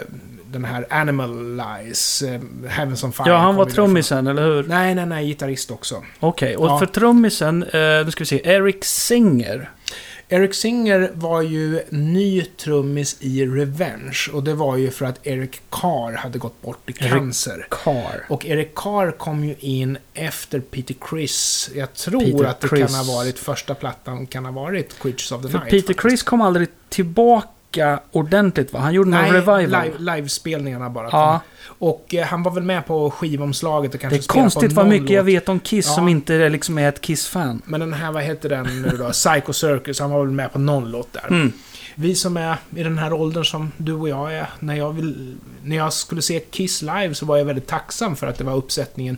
den 0.53 0.65
här 0.65 0.87
Animal 0.91 1.57
Lies, 1.57 2.23
eh, 2.23 2.41
Heavens 2.69 3.05
on 3.05 3.13
Fire. 3.13 3.29
Ja, 3.29 3.37
han 3.37 3.57
var 3.57 3.65
trummisen, 3.67 4.27
eller 4.27 4.43
hur? 4.43 4.63
Nej, 4.63 4.95
nej, 4.95 5.07
nej, 5.07 5.27
gitarrist 5.27 5.71
också. 5.71 6.03
Okej, 6.21 6.57
och 6.57 6.67
Ja. 6.67 6.79
för 6.79 6.87
trummisen, 6.87 7.63
eh, 7.63 7.71
nu 8.05 8.11
ska 8.11 8.21
vi 8.21 8.27
se, 8.27 8.41
Eric 8.49 8.85
Singer. 8.85 9.71
Eric 10.29 10.55
Singer 10.55 11.11
var 11.15 11.43
ju 11.43 11.83
ny 11.91 12.45
trummis 12.45 13.17
i 13.21 13.47
Revenge 13.47 14.19
och 14.33 14.45
det 14.45 14.55
var 14.55 14.77
ju 14.77 14.91
för 14.91 15.05
att 15.05 15.27
Eric 15.27 15.61
Carr 15.71 16.13
hade 16.13 16.39
gått 16.39 16.63
bort 16.63 16.91
i 16.91 16.93
Eric 17.01 17.13
cancer. 17.13 17.67
Carr. 17.71 18.25
Och 18.29 18.47
Eric 18.47 18.75
Carr 18.75 19.11
kom 19.11 19.45
ju 19.45 19.55
in 19.59 19.99
efter 20.15 20.61
Peter 20.61 20.95
Criss. 21.01 21.71
Jag 21.75 21.95
tror 21.95 22.21
Peter 22.21 22.45
att 22.45 22.61
det 22.61 22.69
Criss. 22.69 22.87
kan 22.87 23.07
ha 23.07 23.15
varit 23.15 23.39
första 23.39 23.75
plattan, 23.75 24.27
kan 24.27 24.45
ha 24.45 24.53
varit 24.53 24.99
Creatures 24.99 25.33
of 25.33 25.43
the 25.43 25.49
För 25.49 25.59
Night. 25.59 25.71
Peter. 25.71 25.95
Criss 25.95 26.23
kom 26.23 26.41
aldrig 26.41 26.69
tillbaka 26.89 27.49
lika 27.75 28.01
ordentligt 28.13 28.73
va? 28.73 28.79
Han 28.81 28.95
gjorde 28.95 29.11
Nej, 29.11 29.31
revival. 29.33 29.61
live, 29.61 29.93
livespelningarna 29.99 30.91
bara. 30.91 31.09
Ja. 31.13 31.41
Och 31.79 32.15
eh, 32.15 32.27
han 32.27 32.43
var 32.43 32.53
väl 32.53 32.63
med 32.63 32.87
på 32.87 33.11
skivomslaget 33.11 33.89
och 33.89 33.93
Det 33.93 33.99
kanske 33.99 34.19
är 34.19 34.23
spelade 34.23 34.43
konstigt 34.43 34.73
vad 34.73 34.87
mycket 34.89 35.11
jag 35.11 35.25
låt. 35.27 35.35
vet 35.35 35.49
om 35.49 35.61
Kiss 35.61 35.87
Ja. 35.87 35.93
som 35.95 36.09
inte 36.09 36.35
är, 36.35 36.51
liksom 36.51 36.79
är 36.79 36.89
ett 36.89 37.01
Kiss-fan. 37.01 37.63
Men 37.65 37.81
den 37.81 37.93
här, 37.93 38.13
vad 38.13 38.23
heter 38.23 38.49
den 38.49 38.83
nu 38.83 38.97
då? 38.97 39.11
Psycho 39.11 39.53
Circus, 39.53 40.01
han 40.01 40.11
var 40.11 40.21
väl 40.25 40.31
med 40.35 40.53
på 40.53 40.59
någon 40.59 40.91
låt 40.91 41.13
där. 41.13 41.27
Mm. 41.29 41.53
Vi 41.95 42.15
som 42.15 42.37
är 42.37 42.57
i 42.77 42.83
den 42.83 42.99
här 42.99 43.13
åldern 43.13 43.45
som 43.45 43.73
du 43.77 43.93
och 43.93 44.09
jag 44.09 44.35
är, 44.35 44.47
när 44.61 44.75
jag, 44.75 44.93
vill, 44.93 45.37
när 45.65 45.77
jag 45.77 45.93
skulle 45.93 46.23
se 46.23 46.41
Kiss 46.41 46.83
live 46.83 47.15
så 47.15 47.27
var 47.27 47.37
jag 47.37 47.45
väldigt 47.45 47.67
tacksam 47.67 48.17
för 48.17 48.27
att 48.27 48.39
det 48.39 48.45
var 48.45 48.55
uppsättningen 48.57 49.17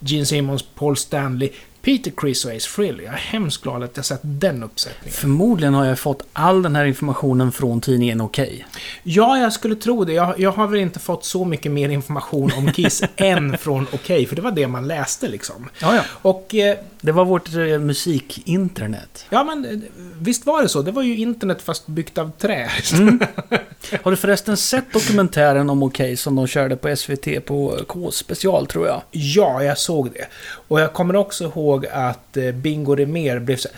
Gene 0.00 0.26
Simmons, 0.26 0.62
Paul 0.74 0.96
Stanley, 0.96 1.50
Peter 1.88 2.10
Criss 2.10 2.44
och 2.44 2.52
Ace 2.52 2.68
Frehley. 2.68 3.04
Jag 3.04 3.14
är 3.14 3.18
hemskt 3.18 3.62
glad 3.62 3.82
att 3.82 3.96
jag 3.96 4.04
sett 4.04 4.20
den 4.22 4.62
uppsättningen. 4.62 5.12
Förmodligen 5.12 5.74
har 5.74 5.84
jag 5.84 5.98
fått 5.98 6.22
all 6.32 6.62
den 6.62 6.76
här 6.76 6.84
informationen 6.84 7.52
från 7.52 7.80
tidningen 7.80 8.20
Okej. 8.20 8.66
Ja, 9.02 9.38
jag 9.38 9.52
skulle 9.52 9.76
tro 9.76 10.04
det. 10.04 10.12
Jag, 10.12 10.40
jag 10.40 10.52
har 10.52 10.66
väl 10.66 10.80
inte 10.80 10.98
fått 10.98 11.24
så 11.24 11.44
mycket 11.44 11.72
mer 11.72 11.88
information 11.88 12.52
om 12.56 12.72
Kiss 12.72 13.02
än 13.16 13.58
från 13.58 13.86
Okej, 13.92 14.26
för 14.26 14.36
det 14.36 14.42
var 14.42 14.50
det 14.50 14.66
man 14.68 14.88
läste 14.88 15.28
liksom. 15.28 15.68
Ja, 15.80 15.94
ja. 15.94 16.02
Och 16.22 16.54
eh, 16.54 16.78
Det 17.00 17.12
var 17.12 17.24
vårt 17.24 17.54
eh, 17.54 17.78
musikinternet. 17.78 19.26
ja, 19.30 19.44
men 19.44 19.64
eh, 19.64 19.78
visst 20.20 20.46
var 20.46 20.62
det 20.62 20.68
så. 20.68 20.82
Det 20.82 20.92
var 20.92 21.02
ju 21.02 21.16
internet 21.16 21.62
fast 21.62 21.86
byggt 21.86 22.18
av 22.18 22.30
trä. 22.38 22.70
Mm. 22.92 23.20
Har 24.02 24.10
du 24.10 24.16
förresten 24.16 24.56
sett 24.56 24.92
dokumentären 24.92 25.70
om 25.70 25.82
Okej 25.82 26.16
som 26.16 26.36
de 26.36 26.46
körde 26.46 26.76
på 26.76 26.96
SVT 26.96 27.44
på 27.46 27.78
K-special 27.86 28.66
tror 28.66 28.86
jag? 28.86 29.02
Ja, 29.10 29.62
jag 29.64 29.78
såg 29.78 30.12
det. 30.12 30.26
Och 30.68 30.80
jag 30.80 30.92
kommer 30.92 31.16
också 31.16 31.44
ihåg 31.44 31.77
att 31.86 32.36
eh, 32.36 32.52
Bingo 32.52 32.94
Rimér 32.94 33.38
blev 33.38 33.56
så 33.56 33.68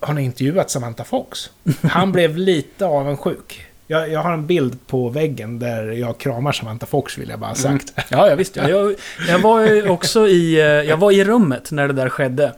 Har 0.00 0.14
ni 0.14 0.22
intervjuat 0.22 0.70
Samantha 0.70 1.04
Fox? 1.04 1.50
Han 1.82 2.12
blev 2.12 2.36
lite 2.36 2.86
avundsjuk. 2.86 3.66
Jag, 3.86 4.12
jag 4.12 4.20
har 4.20 4.32
en 4.32 4.46
bild 4.46 4.86
på 4.86 5.08
väggen 5.08 5.58
där 5.58 5.92
jag 5.92 6.18
kramar 6.18 6.52
Samantha 6.52 6.86
Fox, 6.86 7.18
vill 7.18 7.28
jag 7.28 7.38
bara 7.38 7.50
ha 7.50 7.54
sagt. 7.54 7.92
Ja, 8.10 8.28
ja 8.28 8.34
visst. 8.34 8.56
Ja. 8.56 8.68
Jag, 8.68 8.94
jag 9.28 9.38
var 9.38 9.88
också 9.88 10.28
i, 10.28 10.60
eh, 10.60 10.66
jag 10.66 10.96
var 10.96 11.12
i 11.12 11.24
rummet 11.24 11.70
när 11.70 11.88
det 11.88 11.94
där 11.94 12.08
skedde. 12.08 12.52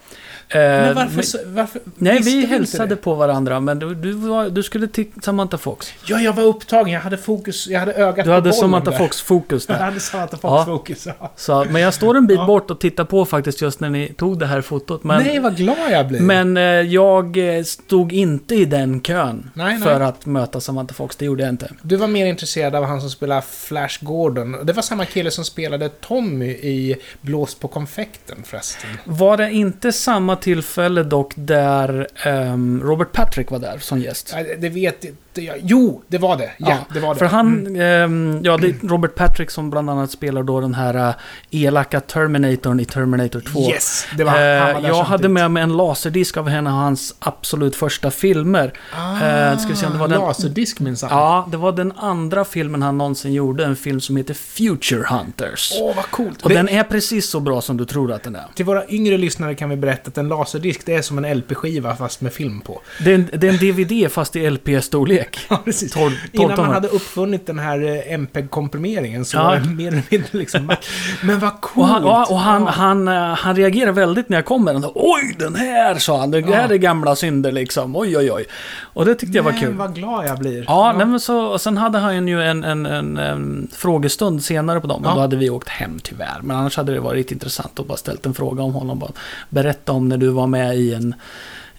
Eh, 0.52 0.59
Men 0.61 0.95
varför... 0.95 1.14
men- 1.14 1.25
så- 1.25 1.38
varför 1.47 1.80
Nej, 1.95 2.21
vi 2.23 2.47
hälsade 2.47 2.97
på 2.97 3.14
varandra, 3.14 3.61
men 3.61 3.78
du, 3.78 3.95
du, 3.95 4.12
var, 4.12 4.49
du 4.49 4.62
skulle 4.62 4.88
till 4.88 5.07
Samantha 5.23 5.59
Fox. 5.59 5.92
Ja, 6.07 6.19
jag 6.21 6.33
var 6.33 6.42
upptagen. 6.42 6.92
Jag 6.92 7.00
hade 7.00 7.16
fokus. 7.16 7.66
Jag 7.66 7.80
hade 7.80 7.92
ögat 7.92 8.16
Du 8.16 8.23
på 8.23 8.30
hade 8.30 8.40
bollen 8.42 8.52
Samantha 8.54 8.90
där. 8.90 8.99
Fox-fokus 8.99 9.64
Jag 9.69 9.78
där. 9.78 9.85
hade 9.85 10.00
Samantha 10.00 10.38
Ja. 10.42 10.64
Fox-fokus, 10.64 11.07
ja. 11.21 11.33
Så, 11.37 11.66
men 11.71 11.83
jag 11.83 11.95
står 11.95 12.16
en 12.16 12.26
bit 12.26 12.38
Ja. 12.38 12.47
bort 12.47 12.71
och 12.71 12.80
tittar 12.80 13.04
på 13.04 13.25
faktiskt 13.25 13.61
just 13.62 13.80
när 13.80 13.90
ni 13.90 14.12
tog 14.16 14.38
det 14.38 14.47
här 14.47 14.61
fotot. 14.61 15.04
Men, 15.04 15.23
Nej, 15.23 15.38
vad 15.38 15.57
glad 15.57 15.76
jag 15.90 16.09
blir. 16.09 16.21
men 16.21 16.57
eh, 16.57 16.62
jag 16.64 17.57
eh, 17.59 17.62
stod 17.64 18.12
inte 18.12 18.54
i 18.54 18.64
den 18.64 19.00
kön 19.00 19.50
Nej, 19.54 19.75
nej. 19.75 19.83
för 19.83 20.00
att 20.00 20.26
möta 20.26 20.61
Samantha 20.61 20.95
Fox. 20.95 21.16
Det 21.16 21.25
gjorde 21.25 21.42
jag 21.42 21.50
inte. 21.50 21.71
Du 21.83 21.97
var 21.97 22.07
mer 22.09 22.26
intresserad 22.26 22.75
av 22.75 22.85
han 22.85 23.00
som 23.00 23.11
spelar 23.11 23.40
Flash 23.40 24.04
Gordon. 24.04 24.57
Det 24.66 24.73
var 24.73 24.83
samma 24.83 25.04
kille 25.04 25.30
som 25.30 25.45
spelade 25.45 25.88
Tommy 25.88 26.47
i 26.50 26.97
Blås 27.21 27.54
på 27.54 27.69
konfekten 27.69 28.38
förresten. 28.45 28.90
Var 29.04 29.37
det 29.37 29.50
inte 29.52 29.92
samma 29.92 30.37
tillfälle 30.40 31.02
dock 31.02 31.32
där 31.37 32.06
ehm, 32.25 32.80
Robert 32.85 33.12
Patrick 33.12 33.50
var 33.50 33.59
där 33.59 33.78
som 33.78 34.00
gäst? 34.00 34.35
Ja, 34.37 34.42
Det 34.59 34.68
vet 34.68 35.04
inte 35.04 35.40
jag. 35.42 35.56
Jo, 35.62 36.02
det 36.09 36.18
var 36.18 36.37
det. 36.37 36.50
Ja, 36.59 36.76
det 36.94 37.00
var 37.00 37.14
det. 37.14 37.18
För 37.18 37.26
han, 37.26 37.66
Mm. 37.66 37.80
ehm, 37.80 38.40
ja 38.44 38.56
det 38.56 38.66
är 38.66 38.75
Robert 38.88 39.14
Patrick 39.14 39.50
som 39.50 39.70
bland 39.70 39.90
annat 39.90 40.11
spelar 40.11 40.42
då 40.42 40.61
den 40.61 40.75
här 40.75 41.09
uh, 41.09 41.14
elaka 41.50 42.00
Terminatorn 42.00 42.80
i 42.80 42.85
Terminator 42.85 43.40
2. 43.40 43.61
Yes, 43.61 44.06
det 44.16 44.25
var, 44.25 44.30
han 44.32 44.40
Eh, 44.68 44.75
var 44.75 44.80
där 44.82 44.88
jag 44.88 45.04
hade 45.04 45.28
med 45.28 45.50
mig 45.50 45.62
en 45.62 45.76
laserdisk 45.76 46.37
av 46.37 46.49
en 46.49 46.66
av 46.66 46.73
hans 46.73 47.14
absolut 47.18 47.76
första 47.76 48.11
filmer. 48.11 48.73
Ah, 48.97 49.26
Eh, 49.26 49.59
ska 49.59 49.68
vi 49.68 49.76
se 49.76 49.87
om 49.87 49.92
det 49.92 49.99
var 49.99 50.09
den- 50.09 50.20
Laserdisk 50.20 50.80
minsann. 50.80 51.11
Ja, 51.12 51.49
det 51.50 51.56
var 51.56 51.73
den 51.73 51.92
andra 51.97 52.44
filmen 52.44 52.82
han 52.82 52.99
någonsin 52.99 53.32
gjorde. 53.32 53.64
En 53.64 53.76
film 53.76 54.00
som 54.00 54.16
heter 54.16 54.35
Future 54.35 55.04
Hunters. 55.09 55.73
Åh, 55.80 55.97
vad 55.97 56.04
coolt. 56.11 56.42
Och 56.42 56.49
Det- 56.49 56.54
den 56.54 56.68
är 56.68 56.82
precis 56.85 57.30
så 57.30 57.40
bra 57.40 57.61
som 57.61 57.76
du 57.76 57.85
tror 57.85 58.12
att 58.12 58.23
den 58.23 58.37
är. 58.37 58.44
Till 58.54 58.64
våra 58.64 58.88
yngre 58.88 59.16
lyssnare 59.18 59.54
kan 59.54 59.68
vi 59.70 59.76
berätta 59.76 60.09
att 60.09 60.18
en 60.18 60.28
laserdisk, 60.30 60.87
det 60.87 60.94
är 60.94 61.02
som 61.02 61.25
en 61.25 61.38
LP-skiva 61.38 61.96
fast 61.96 62.20
med 62.20 62.32
film 62.32 62.60
på. 62.60 62.80
Det 63.04 63.10
är 63.10 63.14
en, 63.14 63.28
det 63.32 63.49
är 63.49 63.52
en 63.52 63.58
DVD 63.58 64.12
fast 64.12 64.37
i 64.37 64.50
LP-storlek. 64.50 65.38
Ja, 65.50 65.62
precis. 65.64 65.92
12, 65.92 66.10
12 66.10 66.18
Innan 66.32 66.56
man 66.66 66.75
hade 66.75 66.88
uppfunnit 66.88 67.46
den 67.46 67.58
här 67.58 67.82
eh, 67.82 68.12
MPEG-komprimeringen 68.14 69.25
så 69.25 69.37
Ja. 69.37 69.42
var 69.44 69.56
det 69.56 69.68
mer 69.68 69.88
eller 69.88 70.02
mindre 70.10 70.28
liksom... 70.38 70.72
Men 71.22 71.38
vad 71.38 71.52
Och 71.52 71.60
coolt! 71.60 71.88
han, 71.90 72.02
ja, 72.02 72.26
och 72.30 72.38
han, 72.40 72.62
Ja. 72.62 72.68
han, 72.70 73.08
eh, 73.08 73.14
han 73.14 73.56
reagerar 73.56 73.92
väldigt 73.92 74.28
när 74.28 74.37
jag 74.37 74.44
kommer. 74.44 74.72
Han 74.72 74.82
sa, 74.82 74.92
Oj, 74.94 75.37
den 75.38 75.54
här, 75.54 75.94
sa 75.94 76.18
han. 76.20 76.30
Det 76.30 76.40
här 76.40 76.68
Ja. 76.68 76.75
är 76.75 76.78
gamla 76.78 77.16
synder 77.16 77.52
liksom. 77.52 77.96
Oj, 77.96 78.16
oj, 78.18 78.32
oj. 78.32 78.44
Och 78.92 79.04
det 79.04 79.14
tyckte 79.14 79.37
jag 79.38 79.42
var 79.44 79.52
Men 79.52 79.61
kul. 79.61 79.75
vad 79.75 79.94
glad 79.94 80.26
jag 80.26 80.38
blir. 80.38 80.64
Ja, 80.68 80.94
Nej, 80.97 81.06
men 81.06 81.20
så, 81.20 81.44
och 81.47 81.61
sen 81.61 81.76
hade 81.76 81.99
han 81.99 82.28
ju 82.28 82.42
en, 82.42 82.64
en, 82.64 82.87
en, 82.87 83.16
en 83.18 83.68
frågestund 83.73 84.44
senare 84.44 84.80
på 84.80 84.87
dem. 84.87 85.02
Ja. 85.04 85.14
då 85.14 85.20
hade 85.20 85.37
vi 85.37 85.50
åkt 85.50 85.68
hem 85.68 85.99
tyvärr. 86.02 86.38
Men 86.42 86.56
annars 86.56 86.76
hade 86.76 86.92
det 86.92 87.00
varit 87.00 87.32
intressant 87.32 87.80
att 87.80 87.87
bara 87.87 87.99
ställt 87.99 88.26
en 88.26 88.35
fråga 88.35 88.62
om 88.62 88.73
honom. 88.75 88.99
Bara 88.99 89.12
berätta 89.49 89.92
om 89.92 90.09
när 90.09 90.16
du 90.16 90.28
var 90.28 90.47
med 90.47 90.76
i 90.76 90.94
en 90.94 91.14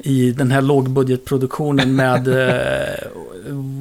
i 0.03 0.31
den 0.31 0.51
här 0.51 0.61
lågbudgetproduktionen 0.61 1.95
med, 1.95 2.27
eh, 2.49 3.07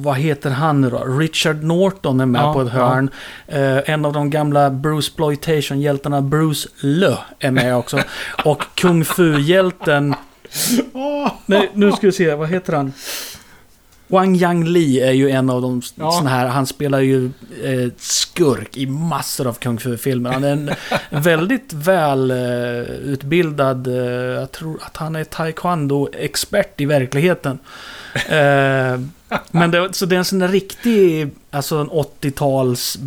vad 0.03 0.15
heter 0.15 0.49
han 0.49 0.81
nu 0.81 0.89
då? 0.89 1.03
Richard 1.05 1.63
Norton 1.63 2.19
är 2.19 2.25
med 2.25 2.41
Ja, 2.41 2.53
på 2.53 2.61
ett 2.61 2.69
hörn. 2.69 3.09
Eh, 3.47 3.89
en 3.89 4.05
av 4.05 4.13
de 4.13 4.29
gamla 4.29 4.69
Bruce 4.69 5.07
Exploitation-hjältarna, 5.07 6.21
Bruce 6.21 6.69
Lö, 6.79 7.15
är 7.39 7.51
med 7.51 7.75
också. 7.75 7.99
Och 8.45 8.63
Kung 8.75 9.05
Fu-hjälten, 9.05 10.15
nej 11.45 11.69
nu 11.73 11.91
ska 11.91 12.07
vi 12.07 12.13
se, 12.13 12.35
vad 12.35 12.49
heter 12.49 12.73
han? 12.73 12.93
Wang 14.07 14.35
Yang 14.35 14.67
Li 14.67 14.99
är 14.99 15.11
ju 15.11 15.29
en 15.29 15.49
av 15.49 15.61
de 15.61 15.81
Ja. 15.95 16.11
såna 16.11 16.29
här, 16.29 16.47
han 16.47 16.67
spelar 16.67 16.99
ju 16.99 17.25
eh, 17.63 17.91
skurk 17.97 18.77
i 18.77 18.85
massor 18.85 19.47
av 19.47 19.53
Kung 19.53 19.79
Fu-filmer. 19.79 20.31
Han 20.31 20.43
är 20.43 20.51
en 20.51 20.71
väldigt 21.23 21.73
väl 21.73 22.31
eh, 22.31 22.37
eh, 23.87 23.93
jag 24.39 24.51
tror 24.51 24.79
att 24.85 24.97
han 24.97 25.15
är 25.15 25.23
taekwondo-expert 25.23 26.81
i 26.81 26.85
verkligheten. 26.85 27.59
Eh, 28.15 28.99
men 29.51 29.71
det, 29.71 29.89
så 29.95 30.05
det 30.05 30.15
är 30.15 30.19
en 30.19 30.25
sån 30.25 30.39
där 30.39 30.47
riktig, 30.47 31.29
alltså 31.51 31.75
en 31.77 31.89
80-tals 31.89 32.97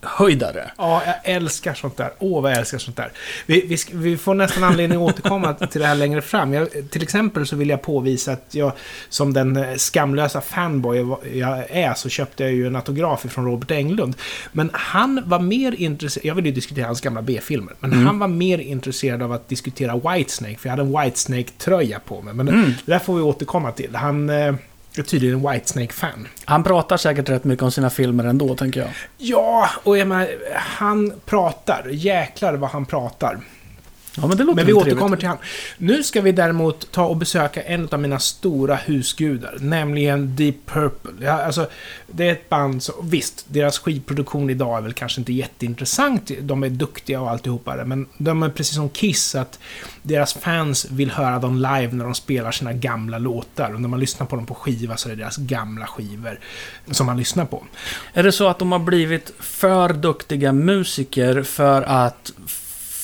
B-höjdare. 0.00 0.70
Ja, 0.78 1.02
jag 1.06 1.34
älskar 1.34 1.74
sånt 1.74 1.96
där. 1.96 2.10
Åh, 2.18 2.42
vad 2.42 2.50
jag 2.50 2.58
älskar 2.58 2.78
sånt 2.78 2.96
där. 2.96 3.12
Vi, 3.46 3.66
vi, 3.66 3.76
vi 3.92 4.16
får 4.16 4.34
nästan 4.34 4.64
anledning 4.64 4.98
att 4.98 5.14
återkomma 5.14 5.54
till 5.70 5.80
det 5.80 5.86
här 5.86 5.94
längre 5.94 6.22
fram. 6.22 6.54
Jag, 6.54 6.90
till 6.90 7.02
exempel 7.02 7.46
så 7.46 7.56
vill 7.56 7.68
jag 7.68 7.82
påvisa 7.82 8.32
att 8.32 8.54
jag, 8.54 8.72
som 9.08 9.32
den 9.32 9.56
eh, 9.56 9.76
skamlösa 9.76 10.40
fanboy 10.40 11.16
jag 11.34 11.64
är, 11.70 11.94
så 11.94 12.08
köpte 12.08 12.42
jag 12.42 12.52
ju 12.52 12.66
en 12.66 12.76
autograf 12.76 13.20
från 13.20 13.44
Robert 13.44 13.70
Englund. 13.70 14.16
Men 14.52 14.70
han 14.72 15.22
var 15.24 15.38
mer 15.38 15.72
intresserad, 15.72 16.24
jag 16.24 16.34
ville 16.34 16.48
ju 16.48 16.54
diskutera 16.54 16.86
hans 16.86 17.00
gamla 17.00 17.22
B-filmer, 17.22 17.74
men 17.80 17.92
han 17.92 18.18
var 18.18 18.28
mer 18.28 18.58
intresserad 18.58 19.22
av 19.22 19.32
att 19.32 19.48
diskutera 19.48 19.96
Whitesnake, 19.96 20.58
för 20.58 20.68
jag 20.68 20.76
hade 20.76 20.82
en 20.82 21.02
Whitesnake-tröja 21.04 22.00
på 22.00 22.22
mig. 22.22 22.34
Men 22.34 22.46
det 22.46 22.92
där 22.92 22.98
får 22.98 23.14
vi 23.14 23.22
återkomma 23.22 23.72
till. 23.72 23.94
Han 23.94 24.30
eh, 24.30 24.54
är 24.98 25.02
tydligen 25.02 25.36
en 25.36 25.50
Whitesnake-fan. 25.52 26.28
Han 26.44 26.64
pratar 26.64 26.96
säkert 26.96 27.28
rätt 27.28 27.44
mycket 27.44 27.62
om 27.62 27.70
sina 27.70 27.90
filmer 27.90 28.24
ändå, 28.24 28.56
tänker 28.56 28.80
jag. 28.80 28.90
Ja, 29.18 29.70
och 29.84 29.98
jag 29.98 30.08
menar, 30.08 30.28
han 30.54 31.12
pratar. 31.26 31.86
Jäklar 31.90 32.54
vad 32.54 32.70
han 32.70 32.86
pratar. 32.86 33.38
Ja, 34.16 34.26
men 34.26 34.36
det 34.36 34.44
låter 34.44 34.56
Men 34.56 34.66
vi 34.66 34.72
återkommer 34.72 35.16
trevligt. 35.16 35.20
till 35.20 35.28
han. 35.28 35.38
Nu 35.78 36.02
ska 36.02 36.20
vi 36.20 36.32
däremot 36.32 36.92
ta 36.92 37.04
och 37.04 37.16
besöka 37.16 37.62
en 37.62 37.88
av 37.88 38.00
mina 38.00 38.18
stora 38.18 38.76
husgudar, 38.76 39.56
nämligen 39.60 40.36
Deep 40.36 40.66
Purple. 40.66 41.10
Ja, 41.20 41.32
alltså, 41.32 41.68
det 42.06 42.28
är 42.28 42.32
ett 42.32 42.48
band 42.48 42.82
som, 42.82 42.94
visst, 43.02 43.44
deras 43.48 43.78
skivproduktion 43.78 44.50
idag 44.50 44.78
är 44.78 44.82
väl 44.82 44.92
kanske 44.92 45.20
inte 45.20 45.32
jätteintressant. 45.32 46.30
De 46.40 46.62
är 46.62 46.68
duktiga 46.68 47.20
och 47.20 47.30
alltihopa 47.30 47.84
men 47.84 48.06
de 48.18 48.42
är 48.42 48.48
precis 48.48 48.74
som 48.74 48.88
Kiss, 48.88 49.34
att 49.34 49.58
deras 50.02 50.34
fans 50.34 50.86
vill 50.90 51.10
höra 51.10 51.38
dem 51.38 51.56
live 51.56 51.90
när 51.92 52.04
de 52.04 52.14
spelar 52.14 52.50
sina 52.50 52.72
gamla 52.72 53.18
låtar. 53.18 53.74
Och 53.74 53.80
när 53.80 53.88
man 53.88 54.00
lyssnar 54.00 54.26
på 54.26 54.36
dem 54.36 54.46
på 54.46 54.54
skiva 54.54 54.96
så 54.96 55.08
är 55.08 55.10
det 55.16 55.22
deras 55.22 55.36
gamla 55.36 55.86
skivor 55.86 56.38
som 56.90 57.06
man 57.06 57.16
lyssnar 57.16 57.44
på. 57.44 57.64
Är 58.12 58.22
det 58.22 58.32
så 58.32 58.48
att 58.48 58.58
de 58.58 58.72
har 58.72 58.78
blivit 58.78 59.32
för 59.38 59.92
duktiga 59.92 60.52
musiker 60.52 61.42
för 61.42 61.82
att 61.82 62.32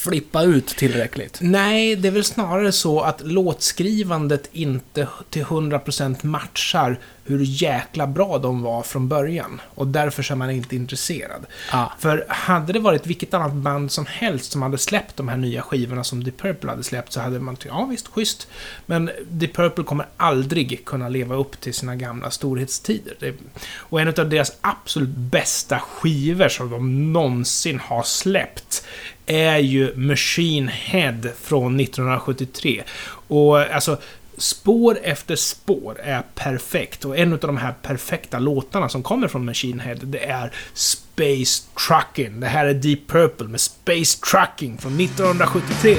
flippa 0.07 0.43
ut 0.43 0.67
tillräckligt? 0.67 1.39
Nej, 1.41 1.97
det 1.97 2.09
är 2.09 2.13
väl 2.13 2.25
snarare 2.25 2.73
så 2.73 3.01
att 3.01 3.21
låtskrivandet 3.25 4.49
inte 4.53 5.09
till 5.31 5.45
100% 5.45 6.27
matchar 6.27 6.99
hur 7.27 7.41
jäkla 7.43 8.07
bra 8.07 8.39
de 8.39 8.63
var 8.63 8.83
från 8.83 9.09
början. 9.09 9.61
Och 9.75 9.87
därför 9.87 10.23
så 10.23 10.35
är 10.35 10.37
man 10.37 10.51
inte 10.51 10.77
intresserad. 10.77 11.47
Ah. 11.73 11.87
För 11.99 12.27
hade 12.29 12.73
det 12.73 12.79
varit 12.79 13.07
vilket 13.07 13.35
annat 13.35 13.53
band 13.53 13.93
som 13.93 14.07
helst 14.07 14.53
som 14.53 14.63
hade 14.63 14.79
släppt 14.79 15.17
de 15.17 15.29
här 15.29 15.37
nya 15.37 15.63
skivorna 15.63 16.05
som 16.05 16.25
Deep 16.25 16.41
Purple 16.41 16.71
hade 16.71 16.85
släppt 16.85 17.13
så 17.13 17.21
hade 17.21 17.41
man 17.41 17.57
tyckt, 17.57 17.75
ja 17.75 17.87
visst, 17.91 18.09
schysst. 18.09 18.49
Men 18.87 19.11
Deep 19.29 19.55
Purple 19.55 19.85
kommer 19.85 20.07
aldrig 20.17 20.85
kunna 20.85 21.09
leva 21.09 21.35
upp 21.35 21.61
till 21.61 21.75
sina 21.75 21.97
gamla 21.97 22.31
storhetstider. 22.31 23.35
Och 23.77 24.01
en 24.01 24.09
av 24.09 24.29
deras 24.29 24.53
absolut 24.61 25.17
bästa 25.17 25.81
skivor 25.81 26.49
som 26.49 26.71
de 26.71 27.13
någonsin 27.13 27.79
har 27.79 28.03
släppt 28.03 28.85
är 29.27 29.59
ju 29.59 29.97
Machine 29.97 30.69
Head 30.69 31.23
från 31.41 31.81
1973. 31.81 32.83
Och 33.29 33.59
alltså, 33.59 33.99
spår 34.37 34.99
efter 35.03 35.37
spår 35.37 36.01
är 36.03 36.23
perfekt. 36.35 37.05
Och 37.05 37.19
en 37.19 37.33
av 37.33 37.39
de 37.39 37.57
här 37.57 37.75
perfekta 37.83 38.39
låtarna 38.39 38.89
som 38.89 39.03
kommer 39.03 39.29
från 39.29 39.45
Machine 39.45 39.81
Head, 39.81 39.99
det 40.03 40.25
är 40.25 40.53
Space 40.75 41.63
Trucking. 41.89 42.41
Det 42.41 42.47
här 42.47 42.67
är 42.67 42.75
Deep 42.75 43.07
Purple 43.09 43.47
med 43.47 43.61
Space 43.61 44.19
Trucking 44.31 44.79
från 44.79 45.01
1973. 45.01 45.97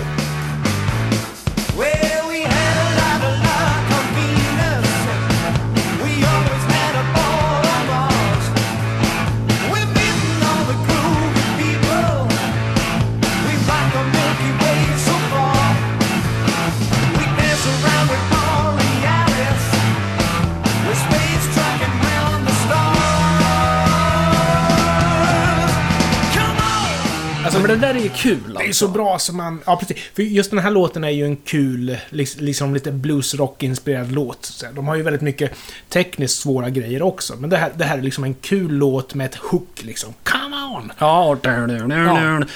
Men 27.68 27.80
det 27.80 27.88
där 27.88 27.96
är 27.96 28.00
ju 28.00 28.10
kul 28.10 28.38
alltså. 28.46 28.60
Det 28.60 28.68
är 28.68 28.74
så 28.74 28.88
bra 28.88 29.20
som 29.20 29.38
man... 29.38 29.62
Ja, 29.66 29.76
precis. 29.76 29.98
För 30.14 30.24
just 30.24 30.52
den 30.52 30.60
här 30.60 30.72
låten 30.72 31.04
är 31.04 31.10
ju 31.10 31.26
en 31.26 31.36
kul, 31.36 31.98
liksom 32.10 32.74
lite 32.74 32.92
bluesrock-inspirerad 32.92 34.12
låt. 34.12 34.64
De 34.76 34.88
har 34.88 34.96
ju 34.96 35.02
väldigt 35.02 35.22
mycket 35.22 35.52
tekniskt 35.90 36.40
svåra 36.40 36.70
grejer 36.70 37.02
också. 37.02 37.36
Men 37.36 37.50
det 37.50 37.58
här, 37.58 37.72
det 37.76 37.84
här 37.84 37.98
är 37.98 38.02
liksom 38.02 38.24
en 38.24 38.34
kul 38.34 38.72
låt 38.72 39.14
med 39.14 39.26
ett 39.26 39.36
hook 39.36 39.84
liksom. 39.84 40.14
Come 40.24 40.56
on! 40.56 40.92
Ja, 40.98 41.24
och, 41.24 41.44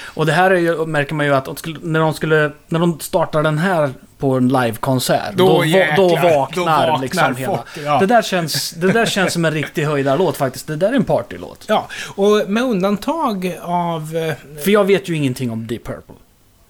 och 0.04 0.26
det 0.26 0.32
här 0.32 0.50
är 0.50 0.56
ju, 0.56 0.86
märker 0.86 1.14
man 1.14 1.26
ju 1.26 1.34
att 1.34 1.44
de 1.44 1.56
skulle, 1.56 1.78
när, 1.82 2.00
de 2.00 2.14
skulle, 2.14 2.52
när 2.68 2.80
de 2.80 3.00
startar 3.00 3.42
den 3.42 3.58
här 3.58 3.92
på 4.22 4.36
en 4.36 4.48
livekonsert, 4.48 5.34
Då 5.34 5.48
då, 5.58 5.64
jäklar, 5.64 5.96
då 5.96 6.08
då 6.08 6.14
vaknar, 6.38 6.64
vaknar 6.88 6.98
liksom 6.98 7.36
hela. 7.36 7.56
folk, 7.56 7.84
ja. 7.86 7.98
Det, 7.98 8.06
där 8.06 8.22
känns, 8.22 8.70
det 8.70 8.92
där 8.92 9.06
känns 9.06 9.32
som 9.32 9.44
en 9.44 9.52
riktig 9.52 9.84
höjdarlåt 9.84 10.36
faktiskt. 10.36 10.66
Det 10.66 10.76
där 10.76 10.88
är 10.88 10.92
en 10.96 11.04
partylåt. 11.04 11.64
Ja, 11.68 11.88
och 12.14 12.42
med 12.50 12.62
undantag 12.62 13.56
av... 13.62 14.16
eh, 14.16 14.34
För 14.64 14.70
jag 14.70 14.84
vet 14.84 15.08
ju 15.08 15.16
ingenting 15.16 15.50
om 15.50 15.66
Deep 15.66 15.84
Purple. 15.84 16.14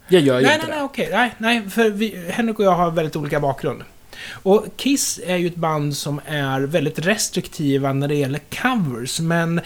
Jag 0.08 0.22
gör 0.22 0.38
ju 0.40 0.46
Nej, 0.46 0.54
inte 0.54 0.66
nej, 0.66 0.74
det. 0.76 0.80
nej, 0.80 0.84
okej. 0.84 1.08
Nej, 1.12 1.34
nej, 1.38 1.70
för 1.70 1.90
vi, 1.90 2.24
Henrik 2.30 2.58
och 2.58 2.64
jag 2.64 2.74
har 2.74 2.90
väldigt 2.90 3.16
olika 3.16 3.40
bakgrund. 3.40 3.82
Och 4.42 4.66
Kiss 4.76 5.20
är 5.26 5.36
ju 5.36 5.46
ett 5.46 5.54
band 5.54 5.96
som 5.96 6.20
är 6.26 6.60
väldigt 6.60 6.98
restriktiva 6.98 7.92
när 7.92 8.08
det 8.08 8.14
gäller 8.14 8.40
covers, 8.62 9.20
men 9.20 9.60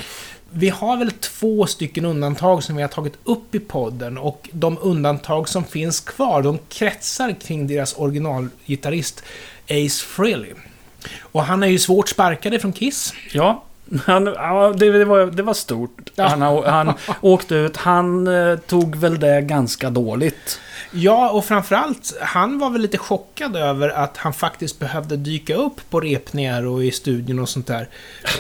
vi 0.51 0.69
har 0.69 0.97
väl 0.97 1.11
två 1.11 1.67
stycken 1.67 2.05
undantag 2.05 2.63
som 2.63 2.77
vi 2.77 2.83
har 2.83 2.89
tagit 2.89 3.19
upp 3.25 3.55
i 3.55 3.61
podden 3.61 4.19
och 4.19 4.49
de 4.53 4.79
undantag 4.81 5.49
som 5.49 5.65
finns 5.65 6.01
kvar, 6.01 6.43
de 6.43 6.59
kretsar 6.69 7.35
kring 7.41 7.67
deras 7.67 7.99
originalgitarrist 7.99 9.23
Ace 9.65 10.05
Frehley. 10.07 10.53
Och 11.21 11.43
han 11.43 11.63
är 11.63 11.67
ju 11.67 11.79
svårt 11.79 12.09
sparkade 12.09 12.59
från 12.59 12.73
Kiss. 12.73 13.15
Ja, 13.33 13.65
han, 14.07 14.27
ja 14.27 14.75
det, 14.77 14.91
det, 14.91 15.05
var, 15.05 15.27
det 15.27 15.43
var 15.43 15.55
stort. 15.55 16.11
Han, 16.17 16.43
han 16.43 16.95
åkte 17.21 17.55
ut. 17.55 17.77
Han 17.77 18.27
eh, 18.27 18.57
tog 18.59 18.97
väl 18.97 19.21
det 19.21 19.41
ganska 19.41 19.91
dåligt. 19.91 20.61
Ja, 20.91 21.31
och 21.31 21.45
framförallt, 21.45 22.17
han 22.21 22.59
var 22.59 22.71
väl 22.71 22.83
lite 22.83 22.99
chockad 22.99 23.57
över 23.57 23.89
att 23.89 24.17
han 24.17 24.33
faktiskt 24.33 24.79
behövde 24.79 25.17
dyka 25.17 25.55
upp 25.55 25.91
på 25.91 26.01
repningar 26.01 26.67
och 26.67 26.85
i 26.85 26.91
studion 26.91 27.39
och 27.39 27.49
sånt 27.49 27.67
där. 27.67 27.89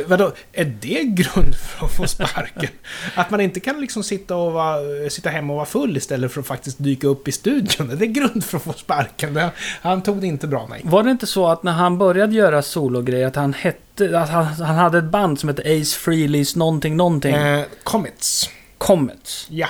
Vadå, 0.06 0.32
är 0.52 0.64
det 0.64 1.02
grund 1.02 1.54
för 1.54 1.86
att 1.86 1.92
få 1.92 2.06
sparken? 2.06 2.68
Att 3.14 3.30
man 3.30 3.40
inte 3.40 3.60
kan 3.60 3.80
liksom 3.80 4.02
sitta, 4.02 4.36
och 4.36 4.52
vara, 4.52 5.10
sitta 5.10 5.30
hemma 5.30 5.52
och 5.52 5.56
vara 5.56 5.66
full 5.66 5.96
istället 5.96 6.32
för 6.32 6.40
att 6.40 6.46
faktiskt 6.46 6.78
dyka 6.78 7.06
upp 7.06 7.28
i 7.28 7.32
studion? 7.32 7.90
Är 7.90 7.96
det 7.96 8.06
grund 8.06 8.44
för 8.44 8.56
att 8.56 8.62
få 8.62 8.72
sparken? 8.72 9.40
Han 9.82 10.02
tog 10.02 10.20
det 10.20 10.26
inte 10.26 10.46
bra, 10.46 10.66
nej. 10.70 10.80
Var 10.84 11.02
det 11.02 11.10
inte 11.10 11.26
så 11.26 11.46
att 11.46 11.62
när 11.62 11.72
han 11.72 11.98
började 11.98 12.34
göra 12.34 12.62
sologrejer 12.62 13.26
att 13.26 13.36
han 13.36 13.52
hette... 13.54 13.85
Han, 13.98 14.44
han 14.44 14.76
hade 14.76 14.98
ett 14.98 15.04
band 15.04 15.40
som 15.40 15.48
hette 15.48 15.62
Ace 15.62 15.98
Frehley's 15.98 16.58
någonting 16.58 16.96
någonting. 16.96 17.34
Eh, 17.34 17.64
Comets. 17.82 18.50
Comets. 18.78 19.46
Ja. 19.50 19.68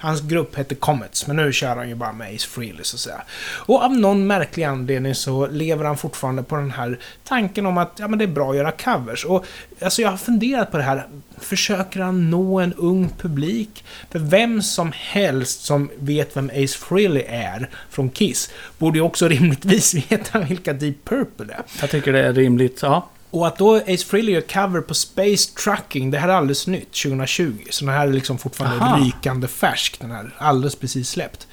Hans 0.00 0.20
grupp 0.20 0.56
hette 0.56 0.74
Comets, 0.74 1.26
men 1.26 1.36
nu 1.36 1.52
kör 1.52 1.76
han 1.76 1.88
ju 1.88 1.94
bara 1.94 2.12
med 2.12 2.34
Ace 2.34 2.48
Frehley 2.48 2.84
så 2.84 2.96
att 2.96 3.00
säga. 3.00 3.22
Och 3.40 3.82
av 3.82 3.92
någon 3.92 4.26
märklig 4.26 4.64
anledning 4.64 5.14
så 5.14 5.46
lever 5.46 5.84
han 5.84 5.96
fortfarande 5.96 6.42
på 6.42 6.56
den 6.56 6.70
här 6.70 6.98
tanken 7.24 7.66
om 7.66 7.78
att 7.78 7.92
ja, 7.96 8.08
men 8.08 8.18
det 8.18 8.24
är 8.24 8.28
bra 8.28 8.50
att 8.50 8.56
göra 8.56 8.72
covers. 8.72 9.24
Och 9.24 9.46
alltså 9.80 10.02
jag 10.02 10.10
har 10.10 10.16
funderat 10.16 10.70
på 10.70 10.76
det 10.76 10.82
här. 10.82 11.06
Försöker 11.38 12.00
han 12.00 12.30
nå 12.30 12.60
en 12.60 12.74
ung 12.74 13.08
publik? 13.18 13.84
För 14.10 14.18
vem 14.18 14.62
som 14.62 14.92
helst 14.94 15.64
som 15.64 15.90
vet 15.98 16.36
vem 16.36 16.50
Ace 16.50 16.78
Frehley 16.78 17.22
är 17.28 17.68
från 17.90 18.10
Kiss 18.10 18.50
borde 18.78 18.98
ju 18.98 19.02
också 19.04 19.28
rimligtvis 19.28 19.94
veta 19.94 20.38
vilka 20.38 20.72
Deep 20.72 21.04
Purple 21.04 21.54
är. 21.54 21.62
Jag 21.80 21.90
tycker 21.90 22.12
det 22.12 22.26
är 22.26 22.32
rimligt. 22.32 22.82
Ja. 22.82 23.08
Och 23.30 23.46
att 23.46 23.58
då 23.58 23.76
Ace 23.76 24.04
Frehley 24.06 24.34
gör 24.34 24.40
cover 24.40 24.80
på 24.80 24.94
Space 24.94 25.50
Trucking, 25.64 26.10
det 26.10 26.18
här 26.18 26.28
är 26.28 26.32
alldeles 26.32 26.66
nytt, 26.66 26.92
2020. 27.02 27.52
Så 27.70 27.84
den 27.84 27.94
här 27.94 28.08
är 28.08 28.12
liksom 28.12 28.38
fortfarande 28.38 28.84
Aha. 28.84 28.98
rykande 29.04 29.48
färsk, 29.48 30.00
den 30.00 30.10
här, 30.10 30.34
alldeles 30.38 30.74
precis 30.76 31.10
släppt. 31.10 31.46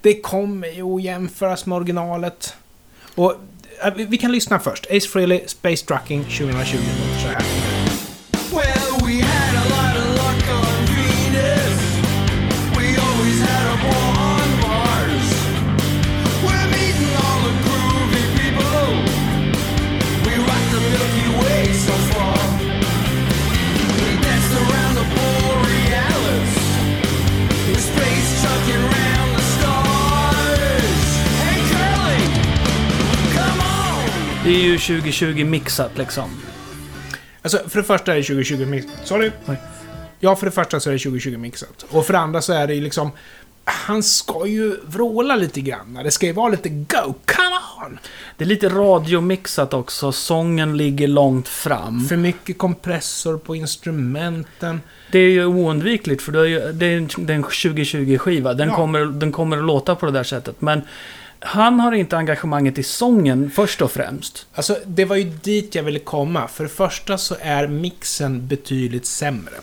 Det 0.00 0.20
kommer 0.20 0.68
ju 0.68 0.82
att 0.96 1.02
jämföras 1.02 1.66
med 1.66 1.76
originalet. 1.76 2.54
Och 3.14 3.34
äh, 3.84 3.94
vi- 3.94 4.04
vi 4.04 4.16
kan 4.18 4.32
lyssna 4.32 4.58
först. 4.58 4.86
Ace 4.90 5.08
Frehley, 5.08 5.40
Space 5.46 5.86
Trucking, 5.86 6.24
2020, 6.24 6.76
låter 6.76 7.20
så 7.22 7.28
här. 7.28 7.44
Är 34.56 34.62
ju 34.64 34.78
2020 34.78 35.44
mixat 35.44 35.98
liksom. 35.98 36.30
Alltså, 37.42 37.58
för 37.68 37.78
det 37.78 37.84
första 37.84 38.12
är 38.12 38.16
det 38.16 38.22
2020 38.22 38.66
mixat. 38.66 39.06
Sorry. 39.06 39.30
Oj. 39.46 39.56
Ja, 40.20 40.36
för 40.36 40.46
det 40.46 40.52
första 40.52 40.80
så 40.80 40.90
är 40.90 40.92
det 40.92 40.98
2020 40.98 41.36
mixat. 41.38 41.84
Och 41.90 42.06
för 42.06 42.12
det 42.12 42.18
andra 42.18 42.42
så 42.42 42.52
är 42.52 42.66
det 42.66 42.74
ju 42.74 42.80
liksom... 42.80 43.10
Han 43.64 44.02
ska 44.02 44.46
ju 44.46 44.76
vråla 44.86 45.36
lite 45.36 45.60
grann. 45.60 46.00
Det 46.04 46.10
ska 46.10 46.26
ju 46.26 46.32
vara 46.32 46.48
lite 46.48 46.68
go, 46.68 47.14
come 47.26 47.86
on! 47.86 47.98
Det 48.36 48.44
är 48.44 48.48
lite 48.48 48.68
radiomixat 48.68 49.74
också. 49.74 50.12
Sången 50.12 50.76
ligger 50.76 51.08
långt 51.08 51.48
fram. 51.48 52.04
För 52.08 52.16
mycket 52.16 52.58
kompressor 52.58 53.38
på 53.38 53.56
instrumenten. 53.56 54.80
Det 55.12 55.18
är 55.18 55.30
ju 55.30 55.44
oundvikligt 55.46 56.22
för 56.22 56.32
det 56.32 56.40
är, 56.40 56.44
ju, 56.44 56.72
det 56.72 56.86
är 56.86 56.96
en 56.96 57.08
2020-skiva. 57.44 58.54
Den, 58.54 58.68
Ja. 58.68 58.76
kommer, 58.76 59.04
den 59.04 59.32
kommer 59.32 59.58
att 59.58 59.64
låta 59.64 59.94
på 59.94 60.06
det 60.06 60.12
där 60.12 60.24
sättet. 60.24 60.60
Men 60.60 60.82
han 61.44 61.80
har 61.80 61.92
inte 61.92 62.16
engagemanget 62.16 62.78
i 62.78 62.82
sången 62.82 63.50
först 63.50 63.82
och 63.82 63.92
främst. 63.92 64.46
Alltså, 64.54 64.78
det 64.86 65.04
var 65.04 65.16
ju 65.16 65.24
dit 65.24 65.74
jag 65.74 65.82
ville 65.82 65.98
komma. 65.98 66.48
För 66.48 66.64
det 66.64 66.70
första 66.70 67.18
så 67.18 67.36
är 67.40 67.66
mixen 67.66 68.46
betydligt 68.46 69.06
sämre. 69.06 69.54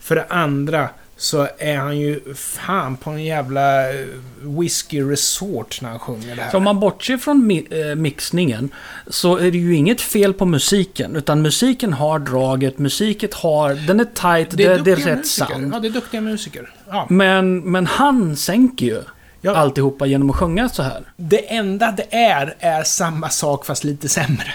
För 0.00 0.14
det 0.14 0.26
andra 0.28 0.88
så 1.16 1.48
är 1.58 1.76
han 1.76 1.98
ju 1.98 2.34
fan 2.34 2.96
på 2.96 3.10
en 3.10 3.24
jävla 3.24 3.92
eh, 3.92 4.06
whisky 4.40 5.02
resort 5.02 5.78
när 5.82 5.88
han 5.90 5.98
sjunger 5.98 6.36
det 6.36 6.42
här. 6.42 6.50
Så 6.50 6.56
om 6.56 6.62
man 6.62 6.80
bortser 6.80 7.16
från 7.16 7.46
mi 7.46 7.66
eh, 7.70 7.94
mixningen 7.94 8.70
så 9.06 9.36
är 9.36 9.50
det 9.50 9.58
ju 9.58 9.74
inget 9.74 10.00
fel 10.00 10.34
på 10.34 10.46
musiken. 10.46 11.16
Utan 11.16 11.42
musiken 11.42 11.92
har 11.92 12.18
draget, 12.18 12.78
musiken 12.78 13.28
har... 13.32 13.74
Den 13.86 14.00
är 14.00 14.04
tight, 14.04 14.50
det, 14.50 14.56
det, 14.56 14.64
är 14.64 14.78
duktiga 14.78 15.12
rätt 15.12 15.18
musiker. 15.18 15.46
sound. 15.46 15.74
Ja, 15.74 15.80
det 15.80 15.88
är 15.88 15.92
duktiga 15.92 16.20
musiker. 16.20 16.74
Ja. 16.88 17.06
Men, 17.10 17.58
men 17.58 17.86
han 17.86 18.36
sänker 18.36 18.86
ju 18.86 19.02
Ja. 19.44 19.56
alltihopa 19.56 20.06
genom 20.06 20.30
att 20.30 20.36
sjunga 20.36 20.68
så 20.68 20.82
här. 20.82 21.02
Det 21.16 21.54
enda 21.54 21.92
det 21.92 22.14
är, 22.14 22.54
är 22.58 22.82
samma 22.82 23.28
sak 23.28 23.66
fast 23.66 23.84
lite 23.84 24.08
sämre. 24.08 24.54